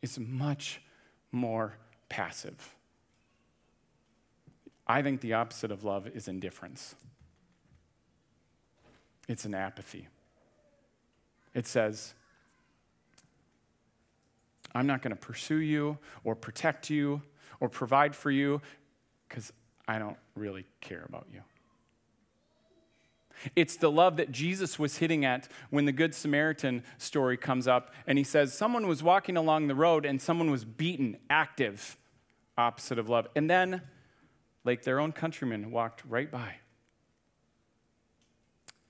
is 0.00 0.18
much 0.18 0.82
more 1.30 1.76
passive. 2.08 2.74
I 4.86 5.02
think 5.02 5.20
the 5.20 5.34
opposite 5.34 5.70
of 5.70 5.84
love 5.84 6.08
is 6.08 6.28
indifference. 6.28 6.94
It's 9.28 9.44
an 9.44 9.54
apathy. 9.54 10.08
It 11.54 11.66
says, 11.66 12.14
I'm 14.74 14.86
not 14.86 15.02
going 15.02 15.14
to 15.14 15.20
pursue 15.20 15.58
you 15.58 15.98
or 16.24 16.34
protect 16.34 16.90
you 16.90 17.22
or 17.60 17.68
provide 17.68 18.16
for 18.16 18.30
you 18.30 18.60
because 19.28 19.52
I 19.86 19.98
don't 19.98 20.16
really 20.34 20.66
care 20.80 21.04
about 21.08 21.26
you. 21.32 21.40
It's 23.56 23.76
the 23.76 23.90
love 23.90 24.16
that 24.16 24.32
Jesus 24.32 24.78
was 24.78 24.98
hitting 24.98 25.24
at 25.24 25.48
when 25.70 25.84
the 25.84 25.92
Good 25.92 26.14
Samaritan 26.14 26.82
story 26.98 27.36
comes 27.36 27.66
up 27.66 27.94
and 28.06 28.18
he 28.18 28.24
says, 28.24 28.52
Someone 28.52 28.86
was 28.86 29.02
walking 29.02 29.36
along 29.36 29.68
the 29.68 29.74
road 29.74 30.04
and 30.04 30.20
someone 30.20 30.50
was 30.50 30.64
beaten, 30.64 31.16
active, 31.30 31.96
opposite 32.56 32.98
of 32.98 33.08
love. 33.08 33.26
And 33.34 33.48
then, 33.48 33.82
like 34.64 34.82
their 34.82 35.00
own 35.00 35.12
countrymen, 35.12 35.70
walked 35.70 36.02
right 36.08 36.30
by. 36.30 36.56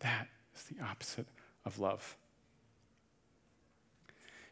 That 0.00 0.28
is 0.54 0.64
the 0.64 0.82
opposite 0.84 1.26
of 1.64 1.78
love. 1.78 2.16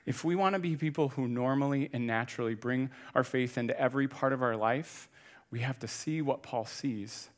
If 0.06 0.24
we 0.24 0.34
want 0.34 0.54
to 0.54 0.58
be 0.58 0.76
people 0.76 1.10
who 1.10 1.28
normally 1.28 1.90
and 1.92 2.06
naturally 2.06 2.54
bring 2.54 2.90
our 3.14 3.22
faith 3.22 3.58
into 3.58 3.78
every 3.78 4.08
part 4.08 4.32
of 4.32 4.42
our 4.42 4.56
life, 4.56 5.08
we 5.50 5.60
have 5.60 5.78
to 5.80 5.88
see 5.88 6.22
what 6.22 6.42
Paul 6.42 6.64
sees 6.64 7.28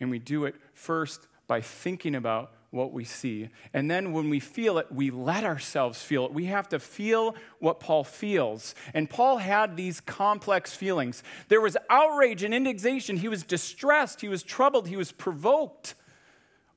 and 0.00 0.10
we 0.10 0.18
do 0.18 0.44
it 0.44 0.54
first 0.74 1.28
by 1.46 1.60
thinking 1.60 2.14
about 2.14 2.52
what 2.70 2.92
we 2.92 3.04
see. 3.04 3.48
And 3.74 3.90
then 3.90 4.12
when 4.12 4.30
we 4.30 4.40
feel 4.40 4.78
it, 4.78 4.86
we 4.90 5.10
let 5.10 5.44
ourselves 5.44 6.02
feel 6.02 6.24
it. 6.24 6.32
We 6.32 6.46
have 6.46 6.68
to 6.68 6.78
feel 6.78 7.34
what 7.58 7.80
Paul 7.80 8.04
feels. 8.04 8.74
And 8.94 9.10
Paul 9.10 9.38
had 9.38 9.76
these 9.76 10.00
complex 10.00 10.74
feelings. 10.74 11.22
There 11.48 11.60
was 11.60 11.76
outrage 11.88 12.42
and 12.42 12.54
indignation. 12.54 13.16
He 13.16 13.28
was 13.28 13.42
distressed, 13.42 14.20
he 14.20 14.28
was 14.28 14.42
troubled, 14.42 14.88
he 14.88 14.96
was 14.96 15.12
provoked 15.12 15.94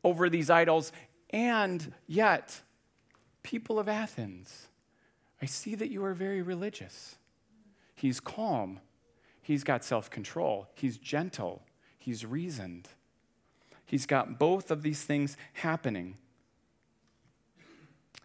over 0.04 0.30
these 0.30 0.50
idols. 0.50 0.92
And 1.30 1.94
yet, 2.08 2.62
people 3.44 3.80
of 3.80 3.88
Athens, 3.88 4.68
I 5.42 5.46
see 5.46 5.76
that 5.76 5.90
you 5.90 6.04
are 6.04 6.14
very 6.14 6.42
religious. 6.42 7.16
He's 7.96 8.20
calm, 8.20 8.80
he's 9.42 9.64
got 9.64 9.84
self 9.84 10.10
control, 10.10 10.68
he's 10.74 10.98
gentle, 10.98 11.64
he's 11.98 12.26
reasoned. 12.26 12.90
He's 13.94 14.08
got 14.08 14.40
both 14.40 14.72
of 14.72 14.82
these 14.82 15.04
things 15.04 15.38
happening. 15.54 16.18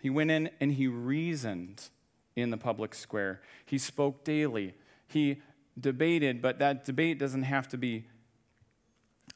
He 0.01 0.09
went 0.09 0.31
in 0.31 0.49
and 0.61 0.73
he 0.73 0.87
reasoned 0.87 1.91
in 2.35 2.49
the 2.49 2.57
public 2.57 2.95
square. 2.95 3.43
He 3.67 3.77
spoke 3.77 4.25
daily. 4.25 4.73
He 5.09 5.43
debated, 5.79 6.41
but 6.41 6.59
that 6.61 6.87
debate 6.87 7.19
doesn't 7.19 7.43
have 7.43 7.69
to 7.69 7.77
be 7.77 8.07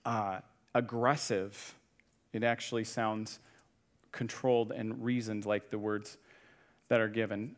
uh, 0.07 0.39
aggressive. 0.75 1.75
It 2.33 2.43
actually 2.43 2.85
sounds 2.85 3.39
controlled 4.11 4.73
and 4.73 5.05
reasoned 5.05 5.45
like 5.45 5.69
the 5.69 5.79
words 5.79 6.17
that 6.89 6.99
are 6.99 7.09
given. 7.09 7.57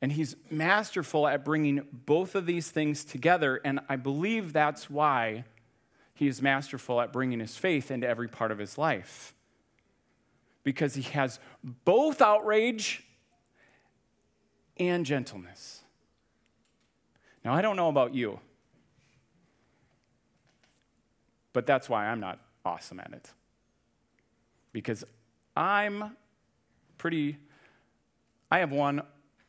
And 0.00 0.10
he's 0.10 0.34
masterful 0.50 1.28
at 1.28 1.44
bringing 1.44 1.86
both 1.92 2.34
of 2.34 2.46
these 2.46 2.68
things 2.68 3.04
together. 3.04 3.60
And 3.64 3.78
I 3.88 3.94
believe 3.94 4.52
that's 4.52 4.90
why 4.90 5.44
he 6.14 6.28
is 6.28 6.42
masterful 6.42 7.00
at 7.00 7.12
bringing 7.12 7.40
his 7.40 7.56
faith 7.56 7.90
into 7.90 8.06
every 8.06 8.28
part 8.28 8.50
of 8.50 8.58
his 8.58 8.76
life. 8.76 9.34
Because 10.64 10.94
he 10.94 11.02
has 11.02 11.40
both 11.62 12.20
outrage 12.20 13.04
and 14.76 15.04
gentleness. 15.04 15.80
Now, 17.44 17.54
I 17.54 17.62
don't 17.62 17.76
know 17.76 17.88
about 17.88 18.14
you, 18.14 18.38
but 21.52 21.66
that's 21.66 21.88
why 21.88 22.06
I'm 22.06 22.20
not 22.20 22.38
awesome 22.64 23.00
at 23.00 23.12
it. 23.12 23.30
Because 24.72 25.04
I'm 25.56 26.16
pretty, 26.98 27.36
I 28.50 28.60
have 28.60 28.70
one 28.70 29.02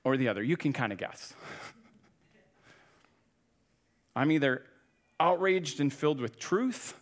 or 0.04 0.17
the 0.17 0.28
other. 0.28 0.43
You 0.43 0.58
can 0.58 0.73
kind 0.73 0.91
of 0.91 0.97
guess. 0.97 1.34
I'm 4.15 4.32
either 4.32 4.63
outraged 5.24 5.80
and 5.80 5.92
filled 5.94 6.20
with 6.20 6.38
truth, 6.38 6.96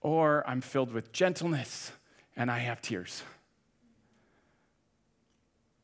or 0.00 0.42
I'm 0.48 0.62
filled 0.62 0.92
with 0.92 1.12
gentleness 1.12 1.92
and 2.36 2.50
I 2.50 2.60
have 2.60 2.80
tears. 2.80 3.22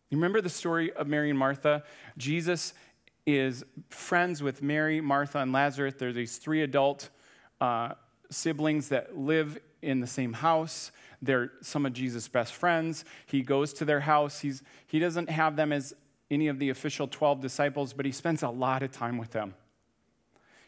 You 0.08 0.16
remember 0.16 0.40
the 0.40 0.48
story 0.48 0.90
of 0.94 1.06
Mary 1.06 1.28
and 1.28 1.38
Martha? 1.38 1.84
Jesus 2.16 2.72
is 3.26 3.62
friends 3.90 4.42
with 4.42 4.62
Mary, 4.62 5.02
Martha, 5.02 5.38
and 5.38 5.52
Lazarus. 5.52 5.94
They're 5.98 6.14
these 6.14 6.38
three 6.38 6.62
adult 6.62 7.10
uh, 7.60 7.92
siblings 8.30 8.88
that 8.88 9.18
live 9.18 9.58
in 9.82 10.00
the 10.00 10.06
same 10.06 10.32
house. 10.32 10.92
They're 11.20 11.52
some 11.60 11.84
of 11.84 11.92
Jesus' 11.92 12.26
best 12.26 12.54
friends. 12.54 13.04
He 13.26 13.42
goes 13.42 13.74
to 13.74 13.84
their 13.84 14.00
house. 14.00 14.40
He's, 14.40 14.62
he 14.86 14.98
doesn't 14.98 15.28
have 15.28 15.56
them 15.56 15.72
as 15.72 15.92
any 16.30 16.48
of 16.48 16.58
the 16.58 16.70
official 16.70 17.06
12 17.06 17.42
disciples, 17.42 17.92
but 17.92 18.06
he 18.06 18.12
spends 18.12 18.42
a 18.42 18.48
lot 18.48 18.82
of 18.82 18.90
time 18.90 19.18
with 19.18 19.32
them. 19.32 19.54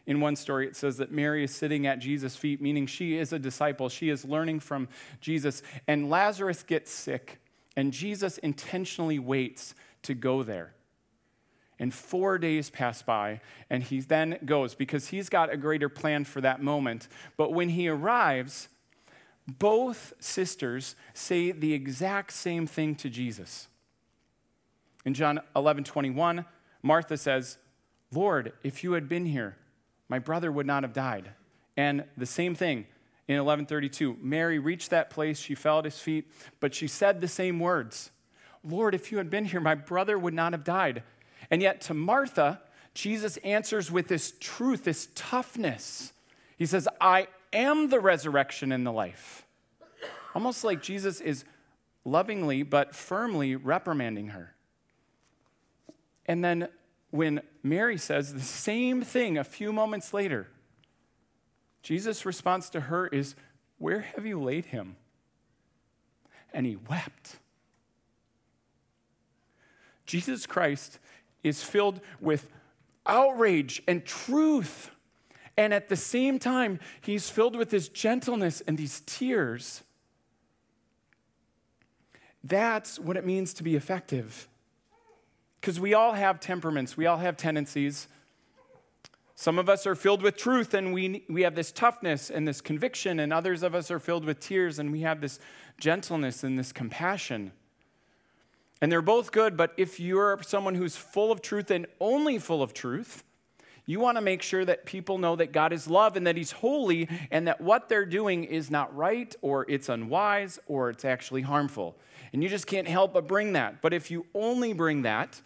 In 0.05 0.19
one 0.19 0.35
story, 0.35 0.67
it 0.67 0.75
says 0.75 0.97
that 0.97 1.11
Mary 1.11 1.43
is 1.43 1.55
sitting 1.55 1.87
at 1.87 1.99
Jesus' 1.99 2.35
feet, 2.35 2.61
meaning 2.61 2.85
she 2.85 3.17
is 3.17 3.31
a 3.31 3.39
disciple. 3.39 3.87
She 3.87 4.09
is 4.09 4.25
learning 4.25 4.59
from 4.59 4.89
Jesus. 5.21 5.61
And 5.87 6.09
Lazarus 6.09 6.63
gets 6.63 6.91
sick, 6.91 7.39
and 7.77 7.93
Jesus 7.93 8.37
intentionally 8.39 9.19
waits 9.19 9.73
to 10.03 10.13
go 10.13 10.43
there. 10.43 10.73
And 11.79 11.93
four 11.93 12.37
days 12.37 12.69
pass 12.69 13.01
by, 13.01 13.41
and 13.69 13.81
he 13.81 14.01
then 14.01 14.37
goes 14.45 14.75
because 14.75 15.07
he's 15.07 15.29
got 15.29 15.51
a 15.51 15.57
greater 15.57 15.89
plan 15.89 16.25
for 16.25 16.41
that 16.41 16.61
moment. 16.61 17.07
But 17.37 17.53
when 17.53 17.69
he 17.69 17.87
arrives, 17.87 18.69
both 19.47 20.13
sisters 20.19 20.95
say 21.13 21.51
the 21.51 21.73
exact 21.73 22.31
same 22.31 22.67
thing 22.67 22.95
to 22.95 23.09
Jesus. 23.09 23.67
In 25.05 25.13
John 25.13 25.39
11 25.55 25.83
21, 25.83 26.45
Martha 26.81 27.17
says, 27.17 27.57
Lord, 28.11 28.53
if 28.63 28.83
you 28.83 28.93
had 28.93 29.09
been 29.09 29.25
here, 29.25 29.57
my 30.13 30.19
brother 30.19 30.51
would 30.51 30.67
not 30.67 30.83
have 30.83 30.93
died. 30.93 31.31
And 31.75 32.03
the 32.17 32.27
same 32.27 32.53
thing 32.53 32.85
in 33.27 33.37
1132, 33.37 34.17
Mary 34.21 34.59
reached 34.59 34.91
that 34.91 35.09
place, 35.09 35.39
she 35.39 35.55
fell 35.55 35.79
at 35.79 35.85
his 35.85 35.97
feet, 35.97 36.29
but 36.59 36.75
she 36.75 36.87
said 36.87 37.19
the 37.19 37.27
same 37.27 37.59
words 37.59 38.11
Lord, 38.63 38.93
if 38.93 39.11
you 39.11 39.17
had 39.17 39.31
been 39.31 39.45
here, 39.45 39.59
my 39.59 39.73
brother 39.73 40.19
would 40.19 40.35
not 40.35 40.53
have 40.53 40.63
died. 40.63 41.01
And 41.49 41.63
yet 41.63 41.81
to 41.81 41.95
Martha, 41.95 42.61
Jesus 42.93 43.37
answers 43.37 43.89
with 43.89 44.07
this 44.07 44.35
truth, 44.39 44.83
this 44.83 45.07
toughness. 45.15 46.13
He 46.59 46.67
says, 46.67 46.87
I 47.01 47.25
am 47.51 47.89
the 47.89 47.99
resurrection 47.99 48.71
and 48.71 48.85
the 48.85 48.91
life. 48.91 49.47
Almost 50.35 50.63
like 50.63 50.83
Jesus 50.83 51.21
is 51.21 51.43
lovingly 52.05 52.61
but 52.61 52.93
firmly 52.93 53.55
reprimanding 53.55 54.27
her. 54.27 54.53
And 56.27 56.45
then 56.45 56.67
when 57.13 57.41
Mary 57.61 57.95
says 57.95 58.33
the 58.33 58.39
same 58.39 59.03
thing 59.03 59.37
a 59.37 59.43
few 59.43 59.71
moments 59.71 60.15
later, 60.15 60.47
Jesus' 61.83 62.25
response 62.25 62.71
to 62.71 62.81
her 62.81 63.05
is, 63.05 63.35
Where 63.77 64.01
have 64.01 64.25
you 64.25 64.41
laid 64.41 64.65
him? 64.65 64.95
And 66.51 66.65
he 66.65 66.75
wept. 66.89 67.37
Jesus 70.07 70.47
Christ 70.47 70.97
is 71.43 71.63
filled 71.63 72.01
with 72.19 72.49
outrage 73.05 73.83
and 73.87 74.03
truth 74.03 74.89
and 75.55 75.71
at 75.71 75.87
the 75.87 75.95
same 75.95 76.39
time, 76.39 76.79
he's 77.01 77.29
filled 77.29 77.55
with 77.55 77.69
this 77.69 77.87
gentleness 77.87 78.61
and 78.61 78.75
these 78.75 79.01
tears. 79.05 79.83
That's 82.43 82.97
what 82.97 83.17
it 83.17 83.23
means 83.23 83.53
to 83.53 83.63
be 83.63 83.75
effective. 83.75 84.47
Because 85.63 85.79
we 85.79 85.93
all 85.93 86.11
have 86.11 86.41
temperaments, 86.41 86.97
we 86.97 87.05
all 87.05 87.19
have 87.19 87.37
tendencies. 87.37 88.09
Some 89.33 89.57
of 89.57 89.69
us 89.69 89.87
are 89.87 89.95
filled 89.95 90.21
with 90.21 90.35
truth 90.35 90.73
and 90.73 90.93
we, 90.93 91.23
we 91.29 91.43
have 91.43 91.55
this 91.55 91.71
toughness 91.71 92.29
and 92.29 92.45
this 92.45 92.59
conviction, 92.59 93.17
and 93.17 93.31
others 93.31 93.63
of 93.63 93.73
us 93.73 93.89
are 93.89 93.97
filled 93.97 94.25
with 94.25 94.41
tears 94.41 94.77
and 94.77 94.91
we 94.91 95.03
have 95.03 95.21
this 95.21 95.39
gentleness 95.79 96.43
and 96.43 96.59
this 96.59 96.73
compassion. 96.73 97.53
And 98.81 98.91
they're 98.91 99.01
both 99.01 99.31
good, 99.31 99.55
but 99.55 99.71
if 99.77 100.01
you're 100.01 100.37
someone 100.43 100.75
who's 100.75 100.97
full 100.97 101.31
of 101.31 101.41
truth 101.41 101.71
and 101.71 101.87
only 102.01 102.39
full 102.39 102.61
of 102.61 102.73
truth, 102.73 103.23
you 103.85 104.01
want 104.01 104.17
to 104.17 104.21
make 104.21 104.41
sure 104.41 104.65
that 104.65 104.85
people 104.85 105.17
know 105.17 105.37
that 105.37 105.53
God 105.53 105.71
is 105.71 105.87
love 105.87 106.17
and 106.17 106.27
that 106.27 106.35
He's 106.35 106.51
holy 106.51 107.07
and 107.31 107.47
that 107.47 107.61
what 107.61 107.87
they're 107.87 108.05
doing 108.05 108.43
is 108.43 108.69
not 108.69 108.93
right 108.93 109.33
or 109.41 109.65
it's 109.69 109.87
unwise 109.87 110.59
or 110.67 110.89
it's 110.89 111.05
actually 111.05 111.43
harmful. 111.43 111.95
And 112.33 112.43
you 112.43 112.49
just 112.49 112.67
can't 112.67 112.87
help 112.87 113.13
but 113.13 113.29
bring 113.29 113.53
that. 113.53 113.81
But 113.81 113.93
if 113.93 114.11
you 114.11 114.25
only 114.33 114.73
bring 114.73 115.03
that, 115.03 115.41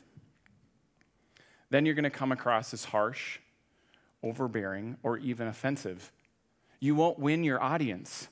then 1.69 1.85
you're 1.85 1.95
going 1.95 2.03
to 2.03 2.09
come 2.09 2.31
across 2.31 2.73
as 2.73 2.85
harsh, 2.85 3.39
overbearing, 4.23 4.97
or 5.03 5.17
even 5.17 5.47
offensive. 5.47 6.11
You 6.79 6.95
won't 6.95 7.19
win 7.19 7.43
your 7.43 7.61
audience. 7.61 8.29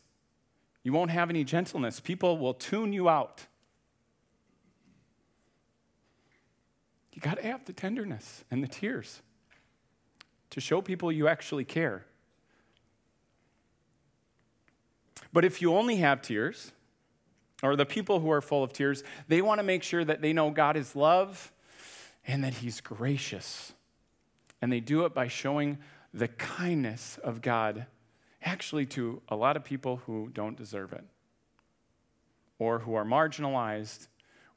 You 0.83 0.93
won't 0.93 1.11
have 1.11 1.29
any 1.29 1.43
gentleness. 1.43 1.99
People 1.99 2.37
will 2.37 2.53
tune 2.53 2.93
you 2.93 3.09
out. 3.09 3.47
You 7.13 7.21
got 7.21 7.37
to 7.37 7.43
have 7.43 7.65
the 7.65 7.73
tenderness 7.73 8.43
and 8.51 8.61
the 8.61 8.67
tears 8.67 9.21
to 10.51 10.61
show 10.61 10.81
people 10.81 11.11
you 11.11 11.27
actually 11.27 11.65
care. 11.65 12.05
But 15.33 15.43
if 15.43 15.61
you 15.61 15.75
only 15.75 15.97
have 15.97 16.21
tears, 16.21 16.71
or 17.63 17.75
the 17.75 17.85
people 17.85 18.19
who 18.19 18.31
are 18.31 18.41
full 18.41 18.63
of 18.63 18.73
tears, 18.73 19.03
they 19.27 19.41
want 19.41 19.59
to 19.59 19.63
make 19.63 19.81
sure 19.83 20.03
that 20.03 20.21
they 20.21 20.33
know 20.33 20.51
God 20.51 20.77
is 20.77 20.95
love 20.95 21.51
and 22.27 22.43
that 22.43 22.55
He's 22.55 22.81
gracious. 22.81 23.73
And 24.61 24.71
they 24.71 24.79
do 24.79 25.05
it 25.05 25.13
by 25.13 25.27
showing 25.27 25.77
the 26.13 26.27
kindness 26.27 27.19
of 27.23 27.41
God 27.41 27.87
actually 28.41 28.85
to 28.85 29.21
a 29.27 29.35
lot 29.35 29.57
of 29.57 29.63
people 29.63 29.97
who 30.05 30.29
don't 30.33 30.55
deserve 30.55 30.93
it, 30.93 31.03
or 32.59 32.79
who 32.79 32.93
are 32.93 33.03
marginalized, 33.03 34.07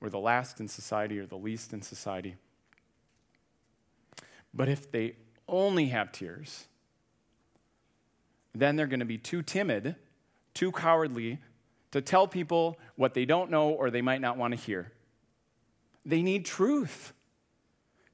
or 0.00 0.10
the 0.10 0.18
last 0.18 0.60
in 0.60 0.68
society, 0.68 1.18
or 1.18 1.26
the 1.26 1.38
least 1.38 1.72
in 1.72 1.82
society. 1.82 2.36
But 4.54 4.68
if 4.68 4.90
they 4.90 5.16
only 5.48 5.86
have 5.86 6.12
tears, 6.12 6.66
then 8.54 8.76
they're 8.76 8.86
going 8.86 9.00
to 9.00 9.06
be 9.06 9.18
too 9.18 9.42
timid, 9.42 9.96
too 10.54 10.72
cowardly 10.72 11.38
to 11.90 12.00
tell 12.00 12.28
people 12.28 12.78
what 12.96 13.14
they 13.14 13.24
don't 13.24 13.50
know 13.50 13.70
or 13.70 13.90
they 13.90 14.02
might 14.02 14.20
not 14.20 14.36
want 14.36 14.52
to 14.52 14.60
hear. 14.60 14.92
They 16.04 16.22
need 16.22 16.44
truth 16.44 17.12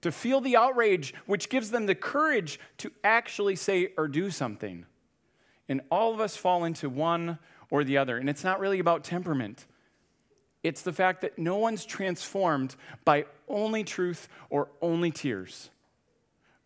to 0.05 0.13
feel 0.13 0.43
the 0.43 0.55
outrage, 0.55 1.15
which 1.25 1.49
gives 1.49 1.71
them 1.71 1.87
the 1.87 1.95
courage 1.95 2.61
to 2.77 2.93
actually 3.03 3.57
say 3.57 3.89
or 3.97 4.07
do 4.07 4.31
something. 4.31 4.85
And 5.67 5.81
all 5.91 6.13
of 6.13 6.21
us 6.21 6.37
fall 6.37 6.65
into 6.65 6.91
one 6.91 7.39
or 7.71 7.85
the 7.85 7.97
other. 7.97 8.19
And 8.19 8.29
it's 8.29 8.45
not 8.45 8.61
really 8.61 8.81
about 8.81 9.03
temperament, 9.03 9.67
it's 10.63 10.83
the 10.83 10.93
fact 10.93 11.23
that 11.23 11.39
no 11.39 11.57
one's 11.57 11.87
transformed 11.87 12.77
by 13.07 13.25
only 13.49 13.83
truth 13.83 14.29
or 14.51 14.69
only 14.83 15.11
tears. 15.11 15.71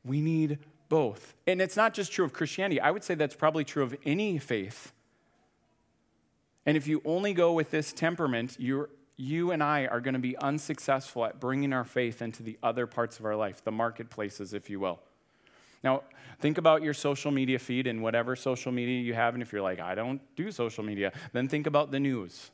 We 0.04 0.20
need 0.20 0.58
both. 0.88 1.34
And 1.46 1.62
it's 1.62 1.76
not 1.76 1.94
just 1.94 2.10
true 2.10 2.24
of 2.24 2.32
Christianity, 2.32 2.80
I 2.80 2.90
would 2.90 3.04
say 3.04 3.14
that's 3.14 3.36
probably 3.36 3.62
true 3.62 3.84
of 3.84 3.94
any 4.04 4.38
faith. 4.38 4.92
And 6.66 6.76
if 6.76 6.88
you 6.88 7.02
only 7.04 7.34
go 7.34 7.52
with 7.52 7.70
this 7.70 7.92
temperament, 7.92 8.56
you're, 8.58 8.90
you 9.18 9.50
and 9.50 9.62
I 9.62 9.86
are 9.86 10.00
going 10.00 10.14
to 10.14 10.20
be 10.20 10.36
unsuccessful 10.38 11.24
at 11.26 11.40
bringing 11.40 11.72
our 11.72 11.84
faith 11.84 12.22
into 12.22 12.42
the 12.42 12.56
other 12.62 12.86
parts 12.86 13.18
of 13.18 13.26
our 13.26 13.34
life, 13.34 13.62
the 13.62 13.72
marketplaces, 13.72 14.54
if 14.54 14.70
you 14.70 14.78
will. 14.78 15.00
Now, 15.82 16.04
think 16.38 16.56
about 16.56 16.82
your 16.82 16.94
social 16.94 17.32
media 17.32 17.58
feed 17.58 17.88
and 17.88 18.00
whatever 18.00 18.36
social 18.36 18.70
media 18.70 19.00
you 19.00 19.14
have. 19.14 19.34
And 19.34 19.42
if 19.42 19.52
you're 19.52 19.60
like, 19.60 19.80
I 19.80 19.96
don't 19.96 20.20
do 20.36 20.52
social 20.52 20.84
media, 20.84 21.12
then 21.32 21.48
think 21.48 21.66
about 21.66 21.90
the 21.90 21.98
news. 21.98 22.52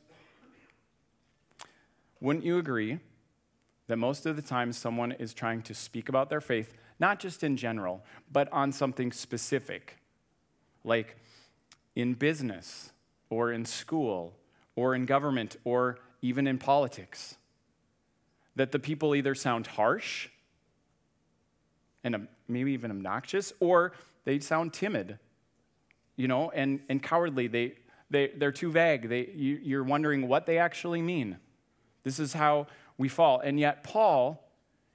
Wouldn't 2.19 2.43
you 2.43 2.57
agree 2.57 2.99
that 3.87 3.97
most 3.97 4.25
of 4.25 4.35
the 4.35 4.41
time 4.41 4.73
someone 4.73 5.11
is 5.11 5.35
trying 5.35 5.61
to 5.63 5.75
speak 5.75 6.09
about 6.09 6.31
their 6.31 6.41
faith, 6.41 6.73
not 6.99 7.19
just 7.19 7.43
in 7.43 7.57
general, 7.57 8.03
but 8.31 8.51
on 8.51 8.71
something 8.71 9.11
specific, 9.11 9.97
like 10.83 11.17
in 11.95 12.15
business 12.15 12.91
or 13.29 13.51
in 13.51 13.65
school 13.65 14.33
or 14.75 14.95
in 14.95 15.05
government 15.05 15.57
or 15.63 15.99
even 16.25 16.47
in 16.47 16.57
politics? 16.57 17.37
That 18.55 18.71
the 18.71 18.79
people 18.79 19.15
either 19.15 19.35
sound 19.35 19.67
harsh 19.67 20.29
and 22.03 22.27
maybe 22.47 22.71
even 22.71 22.91
obnoxious, 22.91 23.51
or 23.59 23.93
they 24.25 24.39
sound 24.39 24.73
timid, 24.73 25.17
you 26.15 26.27
know, 26.27 26.51
and, 26.51 26.79
and 26.87 27.01
cowardly. 27.01 27.47
They, 27.47 27.73
they, 28.09 28.31
they're 28.37 28.51
too 28.51 28.71
vague. 28.71 29.09
They, 29.09 29.29
you, 29.33 29.59
you're 29.61 29.83
wondering 29.83 30.27
what 30.27 30.45
they 30.45 30.57
actually 30.57 31.01
mean. 31.01 31.37
This 32.03 32.19
is 32.19 32.33
how 32.33 32.67
we 32.97 33.09
fall. 33.09 33.39
And 33.39 33.59
yet, 33.59 33.83
Paul 33.83 34.47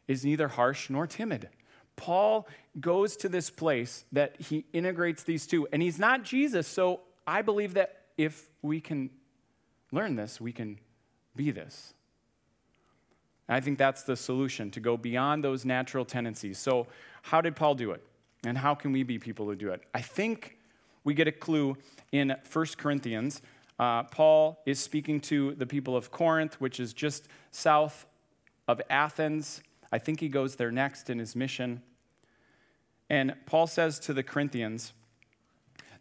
is 0.06 0.24
neither 0.24 0.48
harsh 0.48 0.88
nor 0.88 1.06
timid. 1.06 1.48
Paul 1.96 2.48
goes 2.78 3.16
to 3.18 3.28
this 3.28 3.50
place 3.50 4.04
that 4.12 4.40
he 4.40 4.64
integrates 4.72 5.24
these 5.24 5.46
two, 5.46 5.68
and 5.72 5.82
he's 5.82 5.98
not 5.98 6.22
Jesus. 6.22 6.66
So 6.66 7.00
I 7.26 7.42
believe 7.42 7.74
that 7.74 8.06
if 8.16 8.48
we 8.62 8.80
can 8.80 9.10
learn 9.92 10.14
this, 10.14 10.40
we 10.40 10.52
can 10.52 10.78
be 11.36 11.50
this. 11.50 11.94
And 13.48 13.56
I 13.56 13.60
think 13.60 13.78
that's 13.78 14.02
the 14.02 14.16
solution 14.16 14.70
to 14.72 14.80
go 14.80 14.96
beyond 14.96 15.42
those 15.42 15.64
natural 15.64 16.04
tendencies. 16.04 16.58
So, 16.58 16.86
how 17.22 17.40
did 17.40 17.56
Paul 17.56 17.74
do 17.74 17.90
it? 17.90 18.02
And 18.44 18.56
how 18.56 18.74
can 18.74 18.92
we 18.92 19.02
be 19.02 19.18
people 19.18 19.46
who 19.46 19.54
do 19.54 19.70
it? 19.70 19.82
I 19.92 20.00
think 20.00 20.58
we 21.04 21.14
get 21.14 21.28
a 21.28 21.32
clue 21.32 21.76
in 22.12 22.34
1 22.50 22.66
Corinthians. 22.78 23.42
Uh, 23.78 24.04
Paul 24.04 24.62
is 24.66 24.78
speaking 24.78 25.20
to 25.22 25.54
the 25.54 25.66
people 25.66 25.96
of 25.96 26.10
Corinth, 26.10 26.60
which 26.60 26.78
is 26.78 26.92
just 26.92 27.28
south 27.50 28.06
of 28.68 28.80
Athens. 28.88 29.62
I 29.90 29.98
think 29.98 30.20
he 30.20 30.28
goes 30.28 30.56
there 30.56 30.70
next 30.70 31.10
in 31.10 31.18
his 31.18 31.34
mission. 31.34 31.82
And 33.08 33.34
Paul 33.46 33.66
says 33.66 33.98
to 34.00 34.12
the 34.12 34.22
Corinthians 34.22 34.92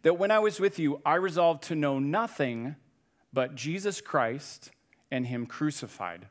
that 0.02 0.18
when 0.18 0.30
I 0.30 0.38
was 0.38 0.60
with 0.60 0.78
you, 0.78 1.00
I 1.04 1.16
resolved 1.16 1.64
to 1.64 1.74
know 1.74 1.98
nothing 1.98 2.76
but 3.32 3.54
Jesus 3.54 4.00
Christ 4.00 4.70
and 5.10 5.26
Him 5.26 5.46
crucified. 5.46 6.26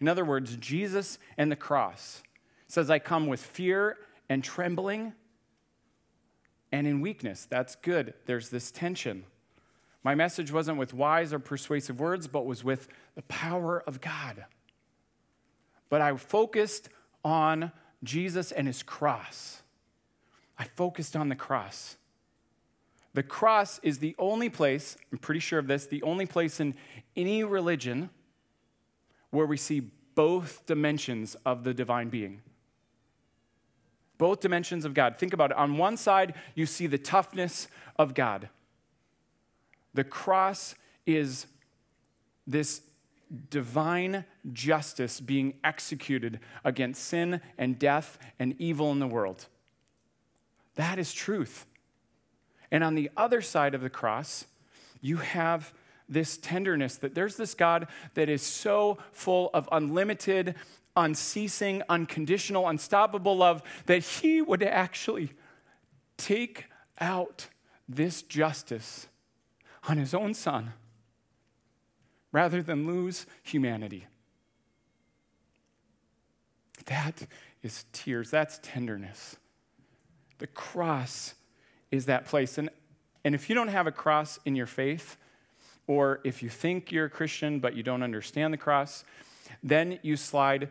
In 0.00 0.08
other 0.08 0.24
words, 0.24 0.56
Jesus 0.56 1.18
and 1.36 1.50
the 1.50 1.56
cross. 1.56 2.22
Says, 2.68 2.90
I 2.90 2.98
come 2.98 3.26
with 3.26 3.40
fear 3.40 3.96
and 4.28 4.42
trembling 4.42 5.12
and 6.72 6.86
in 6.86 7.00
weakness. 7.00 7.46
That's 7.48 7.76
good. 7.76 8.14
There's 8.26 8.50
this 8.50 8.70
tension. 8.70 9.24
My 10.02 10.14
message 10.14 10.52
wasn't 10.52 10.78
with 10.78 10.92
wise 10.92 11.32
or 11.32 11.38
persuasive 11.38 12.00
words, 12.00 12.26
but 12.26 12.46
was 12.46 12.62
with 12.62 12.88
the 13.14 13.22
power 13.22 13.82
of 13.86 14.00
God. 14.00 14.44
But 15.88 16.00
I 16.00 16.16
focused 16.16 16.88
on 17.24 17.72
Jesus 18.02 18.52
and 18.52 18.66
his 18.66 18.82
cross. 18.82 19.62
I 20.58 20.64
focused 20.64 21.16
on 21.16 21.28
the 21.28 21.36
cross. 21.36 21.96
The 23.16 23.22
cross 23.22 23.80
is 23.82 23.98
the 23.98 24.14
only 24.18 24.50
place, 24.50 24.94
I'm 25.10 25.16
pretty 25.16 25.40
sure 25.40 25.58
of 25.58 25.66
this, 25.66 25.86
the 25.86 26.02
only 26.02 26.26
place 26.26 26.60
in 26.60 26.74
any 27.16 27.44
religion 27.44 28.10
where 29.30 29.46
we 29.46 29.56
see 29.56 29.90
both 30.14 30.66
dimensions 30.66 31.34
of 31.46 31.64
the 31.64 31.72
divine 31.72 32.10
being. 32.10 32.42
Both 34.18 34.40
dimensions 34.40 34.84
of 34.84 34.92
God. 34.92 35.16
Think 35.16 35.32
about 35.32 35.50
it. 35.50 35.56
On 35.56 35.78
one 35.78 35.96
side, 35.96 36.34
you 36.54 36.66
see 36.66 36.86
the 36.86 36.98
toughness 36.98 37.68
of 37.98 38.12
God. 38.12 38.50
The 39.94 40.04
cross 40.04 40.74
is 41.06 41.46
this 42.46 42.82
divine 43.48 44.26
justice 44.52 45.20
being 45.20 45.54
executed 45.64 46.38
against 46.66 47.02
sin 47.02 47.40
and 47.56 47.78
death 47.78 48.18
and 48.38 48.54
evil 48.58 48.92
in 48.92 48.98
the 48.98 49.06
world. 49.06 49.46
That 50.74 50.98
is 50.98 51.14
truth. 51.14 51.64
And 52.70 52.82
on 52.82 52.94
the 52.94 53.10
other 53.16 53.40
side 53.40 53.74
of 53.74 53.80
the 53.80 53.90
cross, 53.90 54.46
you 55.00 55.18
have 55.18 55.72
this 56.08 56.36
tenderness 56.36 56.96
that 56.96 57.14
there's 57.14 57.36
this 57.36 57.54
God 57.54 57.88
that 58.14 58.28
is 58.28 58.42
so 58.42 58.98
full 59.12 59.50
of 59.52 59.68
unlimited, 59.72 60.54
unceasing, 60.96 61.82
unconditional, 61.88 62.68
unstoppable 62.68 63.36
love 63.36 63.62
that 63.86 64.02
he 64.02 64.40
would 64.40 64.62
actually 64.62 65.32
take 66.16 66.66
out 67.00 67.48
this 67.88 68.22
justice 68.22 69.06
on 69.88 69.98
his 69.98 70.14
own 70.14 70.34
son 70.34 70.72
rather 72.32 72.62
than 72.62 72.86
lose 72.86 73.26
humanity. 73.42 74.06
That 76.86 77.26
is 77.62 77.84
tears, 77.92 78.30
that's 78.30 78.60
tenderness. 78.62 79.36
The 80.38 80.46
cross 80.46 81.34
is 81.90 82.06
that 82.06 82.26
place. 82.26 82.58
And, 82.58 82.70
and 83.24 83.34
if 83.34 83.48
you 83.48 83.54
don't 83.54 83.68
have 83.68 83.86
a 83.86 83.92
cross 83.92 84.38
in 84.44 84.56
your 84.56 84.66
faith, 84.66 85.16
or 85.86 86.20
if 86.24 86.42
you 86.42 86.48
think 86.48 86.90
you're 86.90 87.06
a 87.06 87.10
Christian 87.10 87.60
but 87.60 87.74
you 87.74 87.82
don't 87.82 88.02
understand 88.02 88.52
the 88.52 88.58
cross, 88.58 89.04
then 89.62 89.98
you 90.02 90.16
slide 90.16 90.68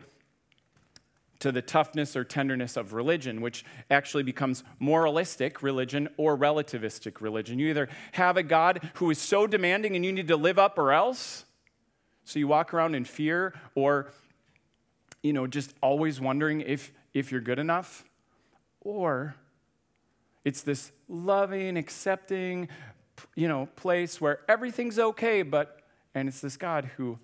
to 1.38 1.52
the 1.52 1.62
toughness 1.62 2.16
or 2.16 2.24
tenderness 2.24 2.76
of 2.76 2.92
religion, 2.92 3.40
which 3.40 3.64
actually 3.90 4.22
becomes 4.22 4.64
moralistic 4.78 5.62
religion 5.62 6.08
or 6.16 6.36
relativistic 6.36 7.20
religion. 7.20 7.58
You 7.58 7.68
either 7.68 7.88
have 8.12 8.36
a 8.36 8.42
God 8.42 8.90
who 8.94 9.10
is 9.10 9.18
so 9.18 9.46
demanding 9.46 9.96
and 9.96 10.04
you 10.04 10.12
need 10.12 10.28
to 10.28 10.36
live 10.36 10.58
up 10.58 10.78
or 10.78 10.92
else, 10.92 11.44
so 12.24 12.38
you 12.38 12.48
walk 12.48 12.72
around 12.72 12.94
in 12.94 13.04
fear 13.04 13.54
or 13.74 14.10
you 15.22 15.32
know 15.32 15.46
just 15.46 15.74
always 15.82 16.20
wondering 16.20 16.60
if 16.60 16.92
if 17.12 17.30
you're 17.32 17.40
good 17.40 17.58
enough, 17.58 18.04
or 18.80 19.34
it's 20.46 20.62
this 20.62 20.92
loving, 21.08 21.76
accepting, 21.76 22.68
you 23.34 23.48
know, 23.48 23.68
place 23.74 24.20
where 24.20 24.38
everything's 24.48 24.96
okay, 24.96 25.42
but 25.42 25.80
and 26.14 26.28
it's 26.28 26.40
this 26.40 26.56
God 26.56 26.84
who 26.96 27.18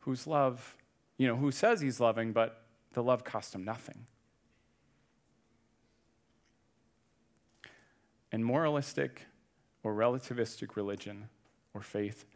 whose 0.00 0.26
love, 0.26 0.76
you 1.16 1.26
know, 1.26 1.36
who 1.36 1.50
says 1.50 1.80
he's 1.80 2.00
loving, 2.00 2.32
but 2.32 2.66
the 2.92 3.02
love 3.02 3.24
cost 3.24 3.54
him 3.54 3.64
nothing. 3.64 4.06
And 8.30 8.44
moralistic 8.44 9.22
or 9.82 9.94
relativistic 9.94 10.76
religion 10.76 11.30
or 11.72 11.80
faith 11.80 12.26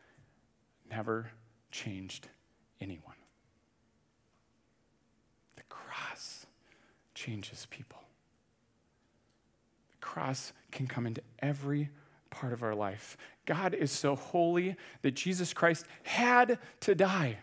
never 0.91 1.33
changed 1.71 2.29
anyone. 2.81 3.17
The 5.57 5.65
cross 5.65 6.47
changes 7.15 7.67
people 7.69 8.01
cross 10.01 10.53
can 10.71 10.87
come 10.87 11.07
into 11.07 11.23
every 11.41 11.91
part 12.31 12.53
of 12.53 12.63
our 12.63 12.75
life. 12.75 13.17
God 13.47 13.75
is 13.75 13.91
so 13.91 14.15
holy 14.15 14.77
that 15.03 15.13
Jesus 15.13 15.53
Christ 15.53 15.87
had 16.03 16.59
to 16.81 16.95
die. 16.95 17.39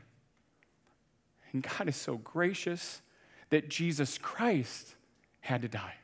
And 1.52 1.63
God 1.63 1.88
is 1.89 1.96
so 1.96 2.17
gracious 2.17 3.02
that 3.50 3.70
Jesus 3.70 4.17
Christ 4.17 4.96
had 5.41 5.62
to 5.62 5.67
die. 5.67 5.96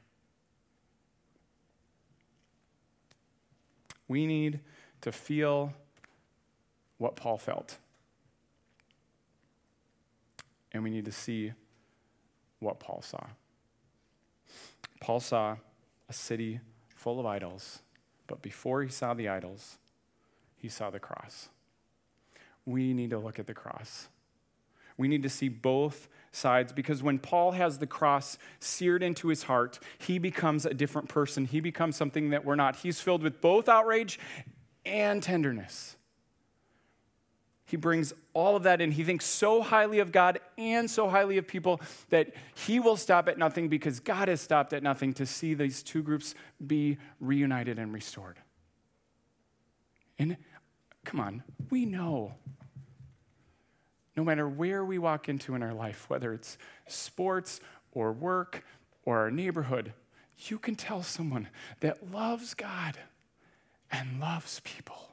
We 4.07 4.25
need 4.25 4.59
to 5.01 5.11
feel 5.11 5.73
what 6.97 7.15
Paul 7.15 7.37
felt. 7.37 7.77
And 10.71 10.83
we 10.83 10.89
need 10.89 11.05
to 11.05 11.11
see 11.11 11.53
what 12.59 12.79
Paul 12.79 13.01
saw. 13.01 13.25
Paul 14.99 15.19
saw 15.19 15.57
a 16.13 16.15
city 16.15 16.59
full 16.89 17.19
of 17.19 17.25
idols. 17.25 17.79
But 18.27 18.43
before 18.43 18.83
he 18.83 18.89
saw 18.89 19.15
the 19.15 19.27
idols, 19.27 19.79
he 20.55 20.69
saw 20.69 20.91
the 20.91 20.99
cross. 20.99 21.49
We 22.65 22.93
need 22.93 23.09
to 23.09 23.17
look 23.17 23.39
at 23.39 23.47
the 23.47 23.53
cross. 23.55 24.09
We 24.95 25.07
need 25.07 25.23
to 25.23 25.29
see 25.29 25.49
both 25.49 26.07
sides 26.31 26.71
because 26.71 27.01
when 27.01 27.17
Paul 27.17 27.53
has 27.53 27.79
the 27.79 27.87
cross 27.87 28.37
seared 28.59 29.01
into 29.01 29.29
his 29.29 29.43
heart, 29.43 29.79
he 29.97 30.19
becomes 30.19 30.67
a 30.67 30.73
different 30.75 31.09
person. 31.09 31.45
He 31.45 31.59
becomes 31.59 31.95
something 31.95 32.29
that 32.29 32.45
we're 32.45 32.55
not. 32.55 32.75
He's 32.75 33.01
filled 33.01 33.23
with 33.23 33.41
both 33.41 33.67
outrage 33.67 34.19
and 34.85 35.21
tenderness. 35.23 35.95
He 37.65 37.77
brings 37.77 38.13
all 38.33 38.55
of 38.55 38.63
that 38.63 38.81
in. 38.81 38.91
He 38.91 39.03
thinks 39.03 39.25
so 39.25 39.61
highly 39.61 39.99
of 39.99 40.11
God 40.11 40.39
and 40.57 40.89
so 40.89 41.09
highly 41.09 41.37
of 41.37 41.47
people 41.47 41.79
that 42.09 42.33
he 42.55 42.79
will 42.79 42.97
stop 42.97 43.27
at 43.29 43.37
nothing 43.37 43.69
because 43.69 43.99
God 43.99 44.27
has 44.27 44.41
stopped 44.41 44.73
at 44.73 44.83
nothing 44.83 45.13
to 45.13 45.25
see 45.25 45.53
these 45.53 45.81
two 45.81 46.03
groups 46.03 46.35
be 46.65 46.97
reunited 47.19 47.79
and 47.79 47.93
restored. 47.93 48.39
And 50.19 50.37
come 51.05 51.19
on, 51.19 51.43
we 51.69 51.85
know. 51.85 52.35
No 54.15 54.23
matter 54.23 54.47
where 54.47 54.85
we 54.85 54.99
walk 54.99 55.27
into 55.27 55.55
in 55.55 55.63
our 55.63 55.73
life, 55.73 56.09
whether 56.09 56.33
it's 56.33 56.57
sports 56.87 57.59
or 57.93 58.11
work 58.11 58.63
or 59.05 59.19
our 59.19 59.31
neighborhood, 59.31 59.93
you 60.37 60.59
can 60.59 60.75
tell 60.75 61.01
someone 61.01 61.47
that 61.79 62.11
loves 62.11 62.53
God 62.53 62.99
and 63.89 64.19
loves 64.19 64.59
people 64.59 65.12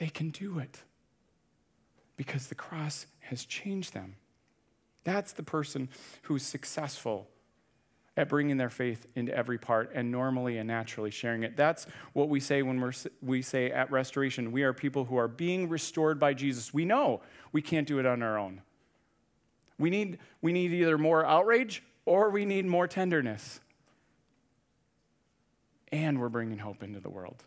they 0.00 0.08
can 0.08 0.30
do 0.30 0.58
it 0.58 0.82
because 2.16 2.46
the 2.46 2.54
cross 2.54 3.06
has 3.20 3.44
changed 3.44 3.92
them. 3.92 4.16
That's 5.04 5.32
the 5.32 5.42
person 5.42 5.90
who's 6.22 6.42
successful 6.42 7.28
at 8.16 8.28
bringing 8.28 8.56
their 8.56 8.70
faith 8.70 9.06
into 9.14 9.36
every 9.36 9.58
part 9.58 9.92
and 9.94 10.10
normally 10.10 10.56
and 10.56 10.66
naturally 10.66 11.10
sharing 11.10 11.42
it. 11.42 11.54
That's 11.54 11.86
what 12.14 12.30
we 12.30 12.40
say 12.40 12.62
when 12.62 12.80
we're, 12.80 12.92
we 13.20 13.42
say 13.42 13.70
at 13.70 13.90
restoration, 13.90 14.52
we 14.52 14.62
are 14.62 14.72
people 14.72 15.04
who 15.04 15.18
are 15.18 15.28
being 15.28 15.68
restored 15.68 16.18
by 16.18 16.32
Jesus. 16.32 16.72
We 16.72 16.86
know 16.86 17.20
we 17.52 17.60
can't 17.60 17.86
do 17.86 17.98
it 17.98 18.06
on 18.06 18.22
our 18.22 18.38
own. 18.38 18.62
We 19.78 19.90
need, 19.90 20.18
we 20.40 20.52
need 20.52 20.72
either 20.72 20.96
more 20.96 21.26
outrage 21.26 21.82
or 22.06 22.30
we 22.30 22.46
need 22.46 22.64
more 22.64 22.88
tenderness. 22.88 23.60
And 25.92 26.18
we're 26.18 26.30
bringing 26.30 26.58
hope 26.58 26.82
into 26.82 27.00
the 27.00 27.10
world. 27.10 27.44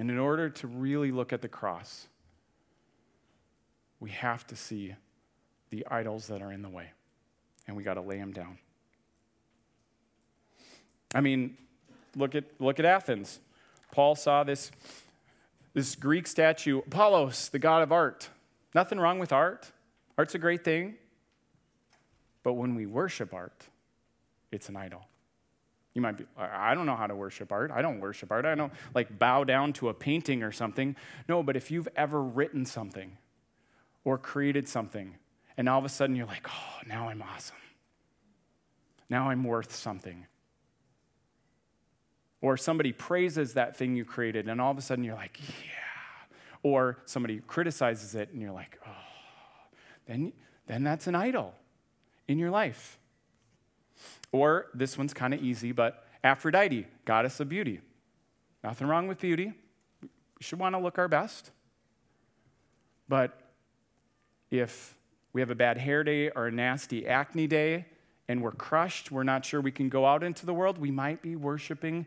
And 0.00 0.10
in 0.10 0.16
order 0.16 0.48
to 0.48 0.66
really 0.66 1.12
look 1.12 1.30
at 1.30 1.42
the 1.42 1.48
cross, 1.48 2.08
we 4.00 4.08
have 4.08 4.46
to 4.46 4.56
see 4.56 4.94
the 5.68 5.86
idols 5.90 6.28
that 6.28 6.40
are 6.40 6.50
in 6.50 6.62
the 6.62 6.70
way, 6.70 6.92
and 7.68 7.76
we 7.76 7.82
got 7.82 7.94
to 7.94 8.00
lay 8.00 8.16
them 8.16 8.32
down. 8.32 8.56
I 11.14 11.20
mean, 11.20 11.54
look 12.16 12.34
at, 12.34 12.44
look 12.58 12.78
at 12.78 12.86
Athens. 12.86 13.40
Paul 13.92 14.14
saw 14.14 14.42
this, 14.42 14.70
this 15.74 15.94
Greek 15.96 16.26
statue, 16.26 16.78
Apollos, 16.78 17.50
the 17.50 17.58
god 17.58 17.82
of 17.82 17.92
art. 17.92 18.30
Nothing 18.74 18.98
wrong 18.98 19.18
with 19.18 19.34
art. 19.34 19.70
Art's 20.16 20.34
a 20.34 20.38
great 20.38 20.64
thing. 20.64 20.94
But 22.42 22.54
when 22.54 22.74
we 22.74 22.86
worship 22.86 23.34
art, 23.34 23.66
it's 24.50 24.70
an 24.70 24.76
idol. 24.76 25.09
You 25.94 26.02
might 26.02 26.16
be, 26.18 26.24
I 26.38 26.74
don't 26.74 26.86
know 26.86 26.94
how 26.94 27.08
to 27.08 27.16
worship 27.16 27.50
art. 27.50 27.72
I 27.72 27.82
don't 27.82 27.98
worship 27.98 28.30
art. 28.30 28.44
I 28.44 28.54
don't 28.54 28.72
like 28.94 29.18
bow 29.18 29.42
down 29.42 29.72
to 29.74 29.88
a 29.88 29.94
painting 29.94 30.42
or 30.42 30.52
something. 30.52 30.94
No, 31.28 31.42
but 31.42 31.56
if 31.56 31.70
you've 31.70 31.88
ever 31.96 32.22
written 32.22 32.64
something 32.64 33.18
or 34.04 34.16
created 34.16 34.68
something, 34.68 35.16
and 35.56 35.68
all 35.68 35.78
of 35.78 35.84
a 35.84 35.88
sudden 35.88 36.14
you're 36.14 36.26
like, 36.26 36.46
oh, 36.48 36.86
now 36.86 37.08
I'm 37.08 37.22
awesome. 37.22 37.56
Now 39.08 39.30
I'm 39.30 39.42
worth 39.42 39.74
something. 39.74 40.26
Or 42.40 42.56
somebody 42.56 42.92
praises 42.92 43.54
that 43.54 43.76
thing 43.76 43.96
you 43.96 44.04
created, 44.04 44.48
and 44.48 44.60
all 44.60 44.70
of 44.70 44.78
a 44.78 44.82
sudden 44.82 45.02
you're 45.02 45.16
like, 45.16 45.40
yeah. 45.40 46.36
Or 46.62 46.98
somebody 47.04 47.40
criticizes 47.40 48.14
it, 48.14 48.30
and 48.32 48.40
you're 48.40 48.52
like, 48.52 48.78
oh, 48.86 49.70
then, 50.06 50.32
then 50.68 50.84
that's 50.84 51.08
an 51.08 51.16
idol 51.16 51.54
in 52.28 52.38
your 52.38 52.50
life. 52.50 52.99
Or 54.32 54.66
this 54.74 54.96
one's 54.96 55.12
kind 55.12 55.34
of 55.34 55.42
easy, 55.42 55.72
but 55.72 56.04
Aphrodite, 56.22 56.86
goddess 57.04 57.40
of 57.40 57.48
beauty. 57.48 57.80
Nothing 58.62 58.86
wrong 58.86 59.08
with 59.08 59.20
beauty. 59.20 59.52
We 60.02 60.08
should 60.42 60.58
want 60.58 60.74
to 60.74 60.78
look 60.78 60.98
our 60.98 61.08
best. 61.08 61.50
But 63.08 63.38
if 64.50 64.94
we 65.32 65.40
have 65.40 65.50
a 65.50 65.54
bad 65.54 65.78
hair 65.78 66.04
day 66.04 66.30
or 66.30 66.46
a 66.46 66.50
nasty 66.50 67.06
acne 67.06 67.46
day 67.46 67.86
and 68.28 68.42
we're 68.42 68.52
crushed, 68.52 69.10
we're 69.10 69.24
not 69.24 69.44
sure 69.44 69.60
we 69.60 69.72
can 69.72 69.88
go 69.88 70.06
out 70.06 70.22
into 70.22 70.46
the 70.46 70.54
world, 70.54 70.78
we 70.78 70.90
might 70.90 71.22
be 71.22 71.36
worshiping 71.36 72.06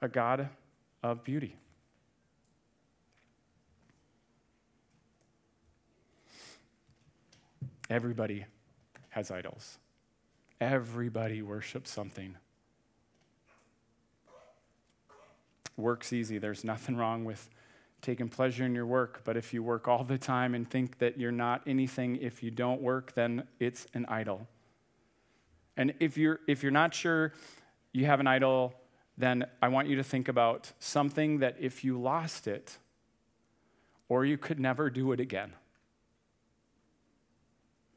a 0.00 0.08
God 0.08 0.48
of 1.02 1.24
beauty. 1.24 1.56
Everybody 7.88 8.46
has 9.08 9.32
idols. 9.32 9.78
Everybody 10.60 11.40
worships 11.40 11.90
something. 11.90 12.36
Work's 15.76 16.12
easy. 16.12 16.36
There's 16.36 16.64
nothing 16.64 16.96
wrong 16.96 17.24
with 17.24 17.48
taking 18.02 18.28
pleasure 18.28 18.64
in 18.64 18.74
your 18.74 18.86
work, 18.86 19.22
but 19.24 19.36
if 19.36 19.54
you 19.54 19.62
work 19.62 19.88
all 19.88 20.04
the 20.04 20.18
time 20.18 20.54
and 20.54 20.68
think 20.68 20.98
that 20.98 21.18
you're 21.18 21.32
not 21.32 21.62
anything 21.66 22.16
if 22.16 22.42
you 22.42 22.50
don't 22.50 22.82
work, 22.82 23.14
then 23.14 23.44
it's 23.58 23.86
an 23.94 24.04
idol. 24.06 24.46
And 25.76 25.94
if 25.98 26.18
you're 26.18 26.40
if 26.46 26.62
you're 26.62 26.72
not 26.72 26.92
sure 26.92 27.32
you 27.92 28.04
have 28.04 28.20
an 28.20 28.26
idol, 28.26 28.74
then 29.16 29.46
I 29.62 29.68
want 29.68 29.88
you 29.88 29.96
to 29.96 30.02
think 30.02 30.28
about 30.28 30.72
something 30.78 31.38
that 31.38 31.56
if 31.58 31.84
you 31.84 32.00
lost 32.00 32.46
it 32.46 32.76
or 34.08 34.24
you 34.24 34.36
could 34.36 34.60
never 34.60 34.90
do 34.90 35.12
it 35.12 35.20
again 35.20 35.54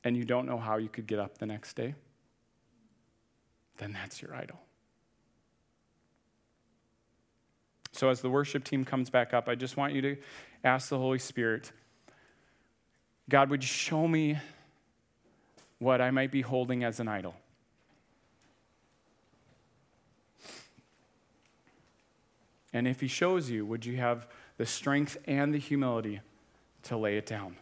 and 0.04 0.16
you 0.16 0.24
don't 0.24 0.46
know 0.46 0.58
how 0.58 0.78
you 0.78 0.90
could 0.90 1.08
get 1.08 1.20
up 1.20 1.38
the 1.38 1.46
next 1.46 1.76
day 1.76 1.96
then 3.84 3.92
that's 3.92 4.22
your 4.22 4.34
idol. 4.34 4.62
So, 7.92 8.10
as 8.10 8.22
the 8.22 8.30
worship 8.30 8.64
team 8.64 8.86
comes 8.86 9.10
back 9.10 9.34
up, 9.34 9.50
I 9.50 9.56
just 9.56 9.76
want 9.76 9.94
you 9.94 10.02
to 10.02 10.18
ask 10.64 10.88
the 10.88 10.98
Holy 10.98 11.20
Spirit 11.20 11.72
God, 13.30 13.50
would 13.50 13.62
you 13.62 13.68
show 13.68 14.08
me 14.08 14.38
what 15.80 16.02
I 16.02 16.12
might 16.12 16.32
be 16.32 16.42
holding 16.42 16.84
as 16.84 17.00
an 17.00 17.08
idol? 17.10 17.36
And 22.72 22.88
if 22.88 23.02
He 23.02 23.08
shows 23.08 23.50
you, 23.50 23.66
would 23.66 23.86
you 23.86 23.98
have 23.98 24.28
the 24.58 24.66
strength 24.66 25.18
and 25.26 25.54
the 25.54 25.60
humility 25.60 26.22
to 26.84 26.98
lay 26.98 27.18
it 27.18 27.26
down? 27.26 27.58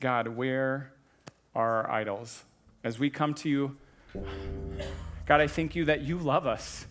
God, 0.00 0.28
where 0.28 0.92
are 1.60 1.86
our 1.86 1.90
idols. 1.90 2.44
As 2.82 2.98
we 2.98 3.10
come 3.10 3.34
to 3.34 3.48
you, 3.48 3.76
God, 5.26 5.40
I 5.40 5.46
thank 5.46 5.76
you 5.76 5.84
that 5.84 6.00
you 6.00 6.18
love 6.18 6.46
us. 6.46 6.86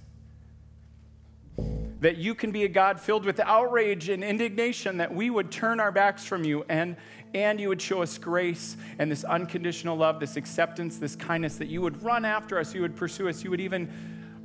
That 2.02 2.18
you 2.18 2.36
can 2.36 2.52
be 2.52 2.64
a 2.64 2.70
God 2.70 3.00
filled 3.00 3.26
with 3.26 3.40
outrage 3.40 4.08
and 4.08 4.24
indignation, 4.24 4.98
that 4.98 5.14
we 5.14 5.30
would 5.30 5.52
turn 5.52 5.80
our 5.80 5.92
backs 5.92 6.24
from 6.24 6.46
you 6.46 6.64
and, 6.70 6.96
and 7.34 7.60
you 7.60 7.68
would 7.68 7.82
show 7.82 8.02
us 8.02 8.18
grace 8.18 8.78
and 9.00 9.12
this 9.12 9.24
unconditional 9.24 9.98
love, 9.98 10.20
this 10.20 10.38
acceptance, 10.38 10.98
this 10.98 11.16
kindness, 11.16 11.58
that 11.58 11.68
you 11.68 11.82
would 11.82 12.02
run 12.02 12.24
after 12.24 12.58
us, 12.58 12.74
you 12.74 12.82
would 12.82 12.96
pursue 12.96 13.28
us, 13.28 13.44
you 13.44 13.50
would 13.50 13.60
even 13.60 13.92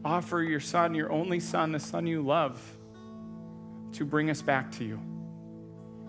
offer 0.05 0.43
your 0.43 0.61
son, 0.61 0.95
your 0.95 1.13
only 1.13 1.39
son, 1.39 1.71
the 1.71 1.79
son 1.79 2.07
you 2.07 2.23
love, 2.23 2.61
to 3.93 4.05
bring 4.05 4.31
us 4.31 4.43
back 4.43 4.73
to 4.73 4.85
you. 4.85 5.01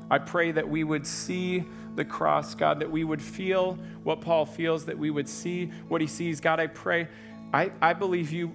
I 0.09 0.19
pray 0.19 0.51
that 0.51 0.69
we 0.69 0.83
would 0.83 1.07
see 1.07 1.65
the 1.95 2.05
cross, 2.05 2.53
God, 2.53 2.79
that 2.79 2.91
we 2.91 3.03
would 3.03 3.21
feel 3.21 3.73
what 4.03 4.21
Paul 4.21 4.45
feels, 4.45 4.85
that 4.85 4.97
we 4.97 5.09
would 5.09 5.27
see 5.27 5.67
what 5.87 6.01
he 6.01 6.07
sees. 6.07 6.39
God, 6.39 6.59
I 6.59 6.67
pray, 6.67 7.07
I, 7.53 7.71
I 7.81 7.93
believe 7.93 8.31
you, 8.31 8.51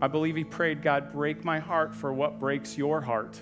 I 0.00 0.08
believe 0.08 0.34
he 0.36 0.44
prayed, 0.44 0.82
God, 0.82 1.12
break 1.12 1.44
my 1.44 1.60
heart 1.60 1.94
for 1.94 2.12
what 2.12 2.40
breaks 2.40 2.76
your 2.76 3.00
heart. 3.00 3.40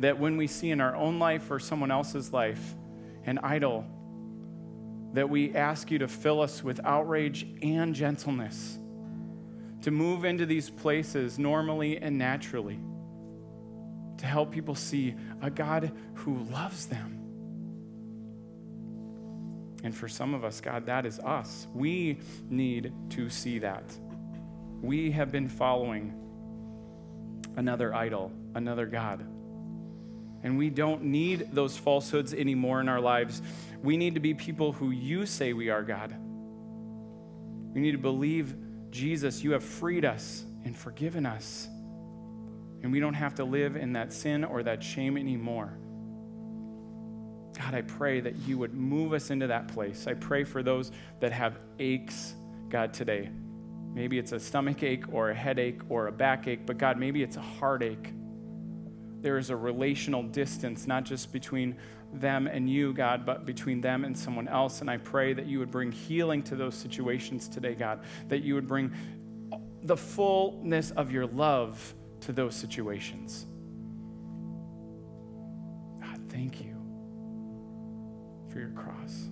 That 0.00 0.18
when 0.18 0.36
we 0.36 0.46
see 0.46 0.70
in 0.70 0.80
our 0.80 0.96
own 0.96 1.18
life 1.18 1.50
or 1.50 1.58
someone 1.58 1.90
else's 1.90 2.32
life 2.32 2.74
an 3.24 3.38
idol, 3.38 3.86
that 5.12 5.30
we 5.30 5.54
ask 5.54 5.90
you 5.90 5.98
to 5.98 6.08
fill 6.08 6.40
us 6.40 6.62
with 6.62 6.80
outrage 6.84 7.46
and 7.62 7.94
gentleness, 7.94 8.78
to 9.82 9.90
move 9.90 10.24
into 10.24 10.44
these 10.44 10.68
places 10.68 11.38
normally 11.38 11.98
and 11.98 12.18
naturally 12.18 12.78
to 14.18 14.26
help 14.26 14.50
people 14.50 14.74
see 14.74 15.14
a 15.42 15.50
God 15.50 15.92
who 16.14 16.38
loves 16.44 16.86
them. 16.86 17.16
And 19.82 19.94
for 19.94 20.08
some 20.08 20.34
of 20.34 20.44
us, 20.44 20.60
God, 20.60 20.86
that 20.86 21.06
is 21.06 21.20
us. 21.20 21.68
We 21.74 22.18
need 22.48 22.92
to 23.10 23.30
see 23.30 23.60
that. 23.60 23.84
We 24.82 25.10
have 25.12 25.30
been 25.30 25.48
following 25.48 26.14
another 27.56 27.94
idol, 27.94 28.32
another 28.54 28.86
God. 28.86 29.20
And 30.42 30.58
we 30.58 30.70
don't 30.70 31.04
need 31.04 31.48
those 31.52 31.76
falsehoods 31.76 32.34
anymore 32.34 32.80
in 32.80 32.88
our 32.88 33.00
lives. 33.00 33.42
We 33.82 33.96
need 33.96 34.14
to 34.14 34.20
be 34.20 34.34
people 34.34 34.72
who 34.72 34.90
you 34.90 35.26
say 35.26 35.52
we 35.52 35.70
are, 35.70 35.82
God. 35.82 36.14
We 37.72 37.80
need 37.80 37.92
to 37.92 37.98
believe, 37.98 38.54
Jesus, 38.90 39.44
you 39.44 39.52
have 39.52 39.64
freed 39.64 40.04
us 40.04 40.44
and 40.64 40.76
forgiven 40.76 41.26
us 41.26 41.68
and 42.82 42.92
we 42.92 43.00
don't 43.00 43.14
have 43.14 43.34
to 43.36 43.44
live 43.44 43.76
in 43.76 43.92
that 43.94 44.12
sin 44.12 44.44
or 44.44 44.62
that 44.62 44.82
shame 44.82 45.16
anymore. 45.16 45.78
God, 47.58 47.74
I 47.74 47.82
pray 47.82 48.20
that 48.20 48.36
you 48.46 48.58
would 48.58 48.74
move 48.74 49.12
us 49.12 49.30
into 49.30 49.46
that 49.46 49.68
place. 49.68 50.06
I 50.06 50.14
pray 50.14 50.44
for 50.44 50.62
those 50.62 50.92
that 51.20 51.32
have 51.32 51.58
aches, 51.78 52.34
God, 52.68 52.92
today. 52.92 53.30
Maybe 53.94 54.18
it's 54.18 54.32
a 54.32 54.40
stomach 54.40 54.82
ache 54.82 55.04
or 55.10 55.30
a 55.30 55.34
headache 55.34 55.80
or 55.88 56.08
a 56.08 56.12
backache, 56.12 56.66
but 56.66 56.76
God, 56.76 56.98
maybe 56.98 57.22
it's 57.22 57.36
a 57.36 57.40
heartache. 57.40 58.12
There 59.22 59.38
is 59.38 59.48
a 59.48 59.56
relational 59.56 60.22
distance, 60.22 60.86
not 60.86 61.04
just 61.04 61.32
between 61.32 61.76
them 62.12 62.46
and 62.46 62.68
you, 62.68 62.92
God, 62.92 63.24
but 63.24 63.46
between 63.46 63.80
them 63.80 64.04
and 64.04 64.16
someone 64.16 64.48
else. 64.48 64.82
And 64.82 64.90
I 64.90 64.98
pray 64.98 65.32
that 65.32 65.46
you 65.46 65.58
would 65.58 65.70
bring 65.70 65.90
healing 65.92 66.42
to 66.44 66.56
those 66.56 66.74
situations 66.74 67.48
today, 67.48 67.74
God, 67.74 68.00
that 68.28 68.42
you 68.42 68.54
would 68.54 68.66
bring 68.66 68.92
the 69.82 69.96
fullness 69.96 70.90
of 70.90 71.10
your 71.10 71.26
love 71.26 71.94
to 72.26 72.32
those 72.32 72.56
situations. 72.56 73.46
God, 76.00 76.20
thank 76.28 76.60
you 76.60 76.74
for 78.50 78.58
your 78.58 78.70
cross. 78.70 79.30